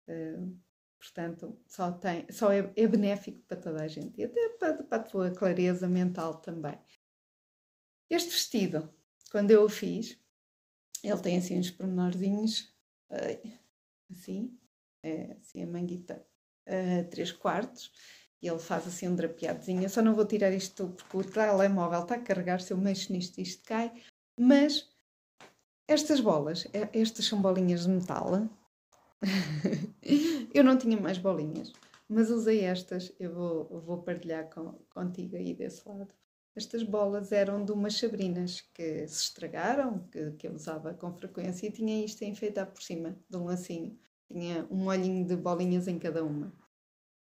Uh, 0.07 0.57
portanto, 0.97 1.59
só, 1.67 1.91
tem, 1.91 2.25
só 2.31 2.51
é, 2.51 2.71
é, 2.75 2.87
benéfico 2.87 3.39
para 3.47 3.57
toda 3.57 3.83
a 3.83 3.87
gente 3.87 4.19
e 4.19 4.23
até 4.23 4.49
para, 4.57 4.83
para 4.83 4.97
a 4.97 5.03
tua 5.03 5.31
clareza 5.31 5.87
mental 5.87 6.39
também. 6.41 6.77
Este 8.09 8.31
vestido, 8.31 8.91
quando 9.31 9.51
eu 9.51 9.63
o 9.63 9.69
fiz, 9.69 10.19
ele 11.03 11.21
tem 11.21 11.37
assim 11.37 11.59
uns 11.59 11.69
pormenorzinhos, 11.69 12.73
assim, 14.11 14.57
é 15.03 15.33
assim 15.33 15.63
a 15.63 15.67
manguita 15.67 16.25
a 16.65 17.03
3 17.09 17.31
quartos, 17.33 17.91
e 18.41 18.47
ele 18.47 18.59
faz 18.59 18.87
assim 18.87 19.07
um 19.07 19.15
drapeadozinho. 19.15 19.83
Eu 19.83 19.89
só 19.89 20.01
não 20.01 20.15
vou 20.15 20.25
tirar 20.25 20.51
isto 20.51 20.87
porque 20.97 21.17
o 21.17 21.23
telemóvel 21.23 22.03
está 22.03 22.15
a 22.15 22.21
carregar, 22.21 22.61
se 22.61 22.71
eu 22.71 22.77
mexo 22.77 23.11
nisto 23.11 23.39
isto 23.39 23.63
cai, 23.67 23.91
mas 24.39 24.89
estas 25.87 26.19
bolas, 26.19 26.67
é, 26.73 26.87
estas 26.93 27.25
são 27.25 27.41
bolinhas 27.41 27.83
de 27.83 27.89
metal. 27.89 28.47
eu 30.53 30.63
não 30.63 30.77
tinha 30.77 30.99
mais 30.99 31.17
bolinhas, 31.17 31.73
mas 32.07 32.29
usei 32.29 32.61
estas, 32.61 33.11
eu 33.19 33.33
vou, 33.33 33.81
vou 33.81 34.03
partilhar 34.03 34.49
com, 34.49 34.73
contigo 34.93 35.35
aí 35.35 35.53
desse 35.53 35.87
lado. 35.87 36.07
Estas 36.55 36.83
bolas 36.83 37.31
eram 37.31 37.63
de 37.63 37.71
umas 37.71 37.97
sabrinas 37.97 38.61
que 38.73 39.07
se 39.07 39.23
estragaram, 39.23 39.99
que, 40.11 40.31
que 40.31 40.47
eu 40.47 40.53
usava 40.53 40.93
com 40.93 41.13
frequência 41.13 41.67
e 41.67 41.71
tinha 41.71 42.03
isto 42.03 42.23
a 42.23 42.27
enfeitar 42.27 42.67
por 42.67 42.81
cima 42.81 43.17
de 43.29 43.37
um 43.37 43.45
lacinho. 43.45 43.97
Tinha 44.27 44.67
um 44.69 44.87
olhinho 44.87 45.25
de 45.25 45.35
bolinhas 45.35 45.87
em 45.87 45.97
cada 45.97 46.23
uma. 46.23 46.51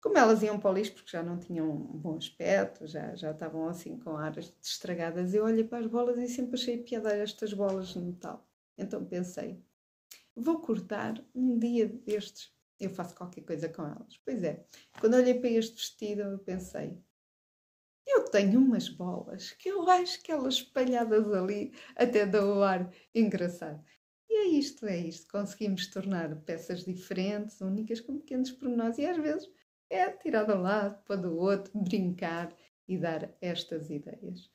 Como 0.06 0.18
elas 0.18 0.40
iam 0.40 0.56
para 0.56 0.70
o 0.70 0.72
lixo, 0.72 0.92
porque 0.92 1.10
já 1.10 1.20
não 1.20 1.36
tinham 1.36 1.68
um 1.68 1.98
bom 1.98 2.16
aspecto, 2.16 2.86
já, 2.86 3.16
já 3.16 3.32
estavam 3.32 3.68
assim 3.68 3.98
com 3.98 4.16
áreas 4.16 4.54
estragadas, 4.62 5.34
eu 5.34 5.42
olhei 5.42 5.64
para 5.64 5.78
as 5.78 5.88
bolas 5.88 6.16
e 6.16 6.28
sempre 6.28 6.54
achei 6.54 6.78
piada 6.78 7.12
estas 7.12 7.52
bolas 7.52 7.88
de 7.88 7.98
metal. 7.98 8.48
Então 8.78 9.04
pensei, 9.04 9.60
vou 10.36 10.60
cortar 10.60 11.20
um 11.34 11.58
dia 11.58 11.88
destes, 11.88 12.54
eu 12.78 12.88
faço 12.88 13.16
qualquer 13.16 13.40
coisa 13.40 13.68
com 13.68 13.82
elas. 13.82 14.16
Pois 14.24 14.44
é, 14.44 14.64
quando 15.00 15.14
olhei 15.14 15.34
para 15.34 15.50
este 15.50 15.74
vestido, 15.74 16.22
eu 16.22 16.38
pensei, 16.38 16.96
eu 18.06 18.26
tenho 18.26 18.60
umas 18.60 18.88
bolas 18.88 19.50
que 19.54 19.70
eu 19.70 19.90
acho 19.90 20.22
que 20.22 20.30
elas 20.30 20.54
espalhadas 20.54 21.32
ali 21.32 21.72
até 21.96 22.24
dão 22.24 22.58
o 22.58 22.62
ar 22.62 22.94
engraçado. 23.12 23.84
E 24.30 24.34
é 24.34 24.44
isto, 24.50 24.86
é 24.86 24.98
isto. 24.98 25.28
Conseguimos 25.32 25.88
tornar 25.88 26.32
peças 26.42 26.84
diferentes, 26.84 27.60
únicas, 27.60 28.00
com 28.00 28.18
pequenos 28.18 28.52
pormenores 28.52 28.98
e 28.98 29.04
às 29.04 29.16
vezes 29.16 29.50
é 29.90 30.10
tirar 30.10 30.44
de 30.44 30.52
um 30.52 30.62
lado, 30.62 31.02
para 31.04 31.16
do 31.16 31.36
outro, 31.36 31.72
brincar 31.74 32.54
e 32.88 32.98
dar 32.98 33.30
estas 33.40 33.90
ideias. 33.90 34.50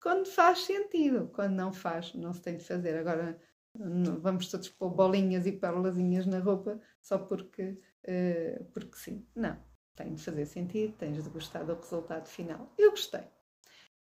Quando 0.00 0.26
faz 0.26 0.60
sentido, 0.64 1.30
quando 1.32 1.54
não 1.54 1.72
faz, 1.72 2.12
não 2.14 2.32
se 2.32 2.42
tem 2.42 2.56
de 2.56 2.64
fazer. 2.64 2.96
Agora 2.96 3.40
vamos 3.74 4.50
todos 4.50 4.68
pôr 4.68 4.90
bolinhas 4.90 5.46
e 5.46 5.52
pérolazinhas 5.52 6.26
na 6.26 6.40
roupa 6.40 6.80
só 7.00 7.18
porque, 7.18 7.78
uh, 8.04 8.64
porque 8.72 8.96
sim. 8.96 9.26
Não, 9.34 9.56
tem 9.94 10.14
de 10.14 10.22
fazer 10.22 10.46
sentido, 10.46 10.96
tens 10.96 11.22
de 11.22 11.30
gostar 11.30 11.64
do 11.64 11.74
resultado 11.74 12.28
final. 12.28 12.72
Eu 12.76 12.90
gostei. 12.90 13.24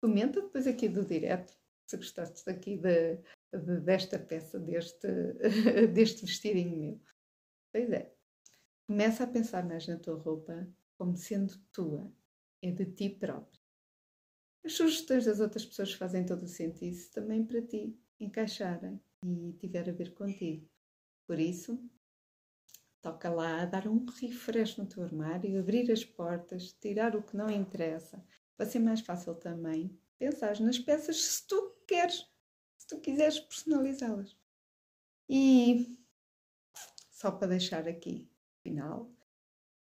Comenta 0.00 0.40
depois 0.40 0.66
aqui 0.66 0.88
do 0.88 1.04
direto 1.04 1.58
se 1.88 1.96
gostaste 1.96 2.48
aqui 2.50 2.76
de, 2.76 3.16
de, 3.52 3.80
desta 3.80 4.18
peça, 4.18 4.60
deste, 4.60 5.08
deste 5.94 6.26
vestidinho 6.26 6.78
meu. 6.78 7.00
Pois 7.72 7.90
é, 7.90 8.12
começa 8.88 9.24
a 9.24 9.26
pensar 9.26 9.66
mais 9.66 9.86
na 9.86 9.98
tua 9.98 10.16
roupa 10.16 10.66
como 10.96 11.14
sendo 11.14 11.54
tua, 11.70 12.10
é 12.62 12.70
de 12.70 12.86
ti 12.86 13.10
próprio. 13.10 13.60
As 14.64 14.72
sugestões 14.72 15.26
das 15.26 15.40
outras 15.40 15.66
pessoas 15.66 15.92
fazem 15.92 16.24
todo 16.24 16.44
o 16.44 16.48
sentido 16.48 16.98
também 17.10 17.44
para 17.44 17.60
ti 17.60 17.94
encaixarem 18.18 18.98
e 19.22 19.52
tiver 19.60 19.90
a 19.90 19.92
ver 19.92 20.14
contigo. 20.14 20.66
Por 21.26 21.38
isso, 21.38 21.78
toca 23.02 23.28
lá 23.28 23.66
dar 23.66 23.86
um 23.86 24.06
refresh 24.06 24.78
no 24.78 24.86
teu 24.86 25.02
armário, 25.02 25.60
abrir 25.60 25.92
as 25.92 26.02
portas, 26.02 26.72
tirar 26.72 27.14
o 27.14 27.22
que 27.22 27.36
não 27.36 27.50
interessa, 27.50 28.24
vai 28.56 28.66
ser 28.66 28.78
mais 28.78 29.02
fácil 29.02 29.34
também 29.34 29.96
pensar 30.18 30.58
nas 30.60 30.78
peças 30.78 31.22
se 31.22 31.46
tu 31.46 31.76
queres, 31.86 32.26
se 32.78 32.86
tu 32.86 32.98
quiseres 33.00 33.38
personalizá-las. 33.38 34.34
E 35.28 35.94
só 37.10 37.30
para 37.30 37.48
deixar 37.48 37.86
aqui, 37.86 38.28
final, 38.62 39.10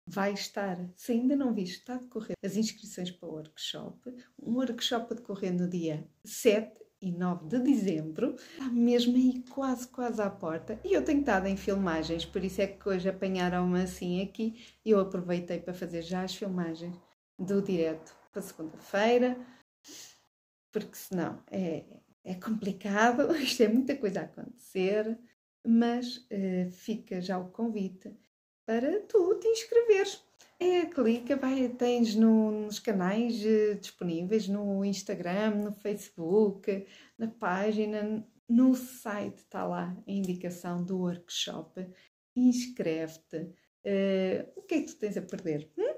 vai 0.08 0.34
estar, 0.34 0.78
se 0.96 1.12
ainda 1.12 1.36
não 1.36 1.54
viste, 1.54 1.80
está 1.80 1.96
a 1.96 1.98
decorrer 1.98 2.36
as 2.44 2.56
inscrições 2.56 3.12
para 3.12 3.28
o 3.28 3.34
workshop. 3.34 4.16
Um 4.42 4.56
workshop 4.56 5.14
a 5.14 5.16
decorrer 5.18 5.54
no 5.54 5.68
dia 5.68 6.08
7 6.24 6.78
e 7.02 7.12
9 7.12 7.48
de 7.48 7.60
dezembro, 7.60 8.36
está 8.36 8.70
mesmo 8.70 9.16
aí 9.16 9.44
quase, 9.50 9.88
quase 9.90 10.22
à 10.22 10.30
porta. 10.30 10.80
E 10.84 10.94
eu 10.94 11.04
tenho 11.04 11.20
estado 11.20 11.48
em 11.48 11.58
filmagens, 11.58 12.26
por 12.26 12.44
isso 12.44 12.62
é 12.62 12.68
que 12.68 12.88
hoje 12.88 13.10
apanharam-me 13.10 13.82
assim 13.82 14.22
aqui. 14.22 14.66
Eu 14.84 15.00
aproveitei 15.00 15.60
para 15.60 15.74
fazer 15.74 16.02
já 16.02 16.24
as 16.24 16.34
filmagens 16.34 16.96
do 17.38 17.62
direto 17.62 18.16
para 18.32 18.42
segunda-feira, 18.42 19.38
porque 20.72 20.96
senão 20.96 21.44
é, 21.52 21.84
é 22.24 22.34
complicado, 22.36 23.34
isto 23.38 23.62
é 23.62 23.68
muita 23.68 23.96
coisa 23.96 24.22
a 24.22 24.24
acontecer, 24.24 25.20
mas 25.66 26.18
uh, 26.18 26.72
fica 26.72 27.22
já 27.22 27.38
o 27.38 27.50
convite 27.50 28.16
para 28.68 29.00
tu 29.08 29.34
te 29.36 29.48
inscreveres. 29.48 30.22
É, 30.60 30.86
clica, 30.86 31.38
vai, 31.38 31.70
tens 31.70 32.16
no, 32.16 32.52
nos 32.52 32.80
canais 32.80 33.42
uh, 33.46 33.76
disponíveis, 33.80 34.48
no 34.48 34.84
Instagram, 34.84 35.52
no 35.52 35.72
Facebook, 35.72 36.86
na 37.18 37.28
página, 37.28 38.28
no 38.50 38.76
site 38.76 39.38
está 39.38 39.66
lá 39.66 39.96
a 40.06 40.12
indicação 40.12 40.84
do 40.84 40.98
workshop. 40.98 41.88
Inscreve-te. 42.36 43.38
Uh, 43.86 44.52
o 44.58 44.64
que 44.64 44.76
é 44.76 44.82
que 44.82 44.88
tu 44.88 44.98
tens 44.98 45.16
a 45.16 45.22
perder? 45.22 45.72
Hum? 45.78 45.96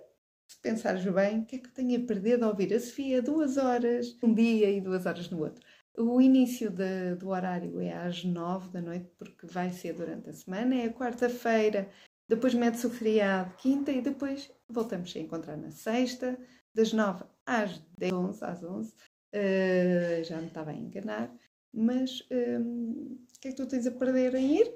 Se 0.48 0.60
pensares 0.62 1.04
bem, 1.06 1.40
o 1.40 1.46
que 1.46 1.56
é 1.56 1.60
que 1.60 1.70
eu 1.70 1.74
tenho 1.74 2.04
a 2.04 2.06
perder 2.06 2.38
de 2.38 2.44
ouvir 2.44 2.74
a 2.74 2.80
Sofia 2.80 3.22
duas 3.22 3.58
horas 3.58 4.16
um 4.22 4.34
dia 4.34 4.70
e 4.70 4.82
duas 4.82 5.06
horas 5.06 5.30
no 5.30 5.40
outro? 5.40 5.64
O 5.98 6.22
início 6.22 6.70
de, 6.70 7.16
do 7.16 7.30
horário 7.30 7.80
é 7.82 7.94
às 7.94 8.24
nove 8.24 8.70
da 8.70 8.82
noite, 8.82 9.10
porque 9.18 9.48
vai 9.48 9.70
ser 9.72 9.94
durante 9.94 10.30
a 10.30 10.34
semana, 10.34 10.76
é 10.76 10.90
quarta-feira 10.90 11.90
depois 12.30 12.54
mete-se 12.54 12.86
o 12.86 12.92
feriado 12.92 13.52
quinta 13.58 13.92
e 13.92 14.02
depois 14.02 14.52
voltamos 14.70 15.14
a 15.16 15.20
encontrar 15.20 15.58
na 15.58 15.72
sexta, 15.72 16.38
das 16.74 16.94
nove 16.94 17.26
às 17.44 17.80
dez, 17.98 18.14
onze, 18.14 18.46
às 18.46 18.64
onze. 18.64 18.94
Uh, 19.34 20.24
já 20.24 20.38
me 20.38 20.48
estava 20.48 20.70
a 20.70 20.76
enganar, 20.76 21.36
mas 21.74 22.28
um, 22.32 23.18
o 23.36 23.40
que 23.42 23.48
é 23.48 23.52
que 23.52 23.58
tu 23.58 23.68
tens 23.68 23.88
a 23.88 23.92
perder 23.92 24.36
em 24.36 24.60
ir? 24.60 24.74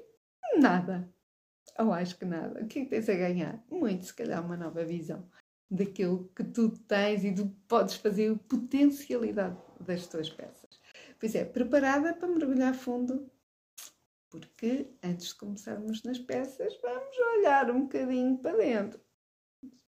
Nada. 0.58 1.08
Ou 1.78 1.92
acho 1.92 2.18
que 2.18 2.24
nada. 2.24 2.60
O 2.60 2.66
que 2.66 2.80
é 2.80 2.84
que 2.84 2.90
tens 2.90 3.08
a 3.08 3.14
ganhar? 3.14 3.64
Muito, 3.70 4.04
se 4.04 4.14
calhar, 4.14 4.44
uma 4.44 4.56
nova 4.56 4.84
visão 4.84 5.28
daquilo 5.70 6.30
que 6.36 6.44
tu 6.44 6.70
tens 6.70 7.24
e 7.24 7.30
do 7.30 7.48
que 7.48 7.56
podes 7.68 7.94
fazer, 7.94 8.32
a 8.32 8.36
potencialidade 8.36 9.56
das 9.80 10.06
tuas 10.06 10.28
peças. 10.28 10.80
Pois 11.18 11.34
é, 11.34 11.44
preparada 11.44 12.14
para 12.14 12.28
mergulhar 12.28 12.74
fundo 12.74 13.30
porque 14.34 14.92
antes 15.00 15.28
de 15.28 15.36
começarmos 15.36 16.02
nas 16.02 16.18
peças, 16.18 16.76
vamos 16.82 17.16
olhar 17.36 17.70
um 17.70 17.82
bocadinho 17.82 18.36
para 18.38 18.56
dentro. 18.56 19.00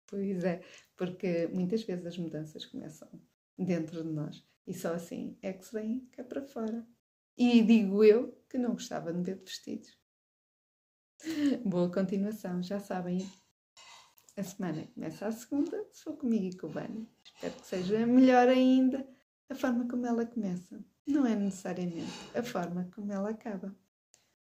Pois 0.06 0.44
é, 0.44 0.62
porque 0.96 1.48
muitas 1.48 1.82
vezes 1.82 2.06
as 2.06 2.18
mudanças 2.20 2.64
começam 2.64 3.10
dentro 3.58 4.04
de 4.04 4.10
nós 4.12 4.48
e 4.68 4.72
só 4.72 4.94
assim 4.94 5.36
é 5.42 5.52
que 5.52 5.66
se 5.66 5.74
vem 5.74 6.08
cá 6.12 6.24
para 6.24 6.44
fora. 6.44 6.88
E 7.36 7.64
digo 7.64 8.04
eu 8.04 8.40
que 8.48 8.60
não 8.60 8.74
gostava 8.74 9.12
de 9.12 9.24
ver 9.24 9.40
vestidos. 9.44 9.98
Boa 11.66 11.92
continuação, 11.92 12.62
já 12.62 12.80
sabem. 12.80 13.28
A 14.38 14.44
semana 14.44 14.86
começa 14.94 15.26
a 15.26 15.32
segunda, 15.32 15.84
se 15.92 16.04
for 16.04 16.18
comigo 16.18 16.46
e 16.46 16.56
com 16.56 16.68
o 16.68 16.70
Bani. 16.70 17.10
Espero 17.24 17.56
que 17.56 17.66
seja 17.66 18.06
melhor 18.06 18.48
ainda 18.48 19.10
a 19.50 19.56
forma 19.56 19.88
como 19.88 20.06
ela 20.06 20.24
começa. 20.24 20.86
Não 21.08 21.26
é 21.26 21.36
necessariamente 21.36 22.14
a 22.36 22.44
forma 22.44 22.88
como 22.94 23.12
ela 23.12 23.32
acaba. 23.32 23.76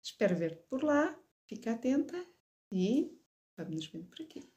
Espero 0.08 0.38
ver-te 0.38 0.64
por 0.70 0.84
lá, 0.84 1.04
fica 1.50 1.74
atenta 1.74 2.18
e 2.72 3.12
vamos 3.58 3.76
nos 3.76 3.88
ver 3.88 4.06
por 4.06 4.22
aqui. 4.22 4.50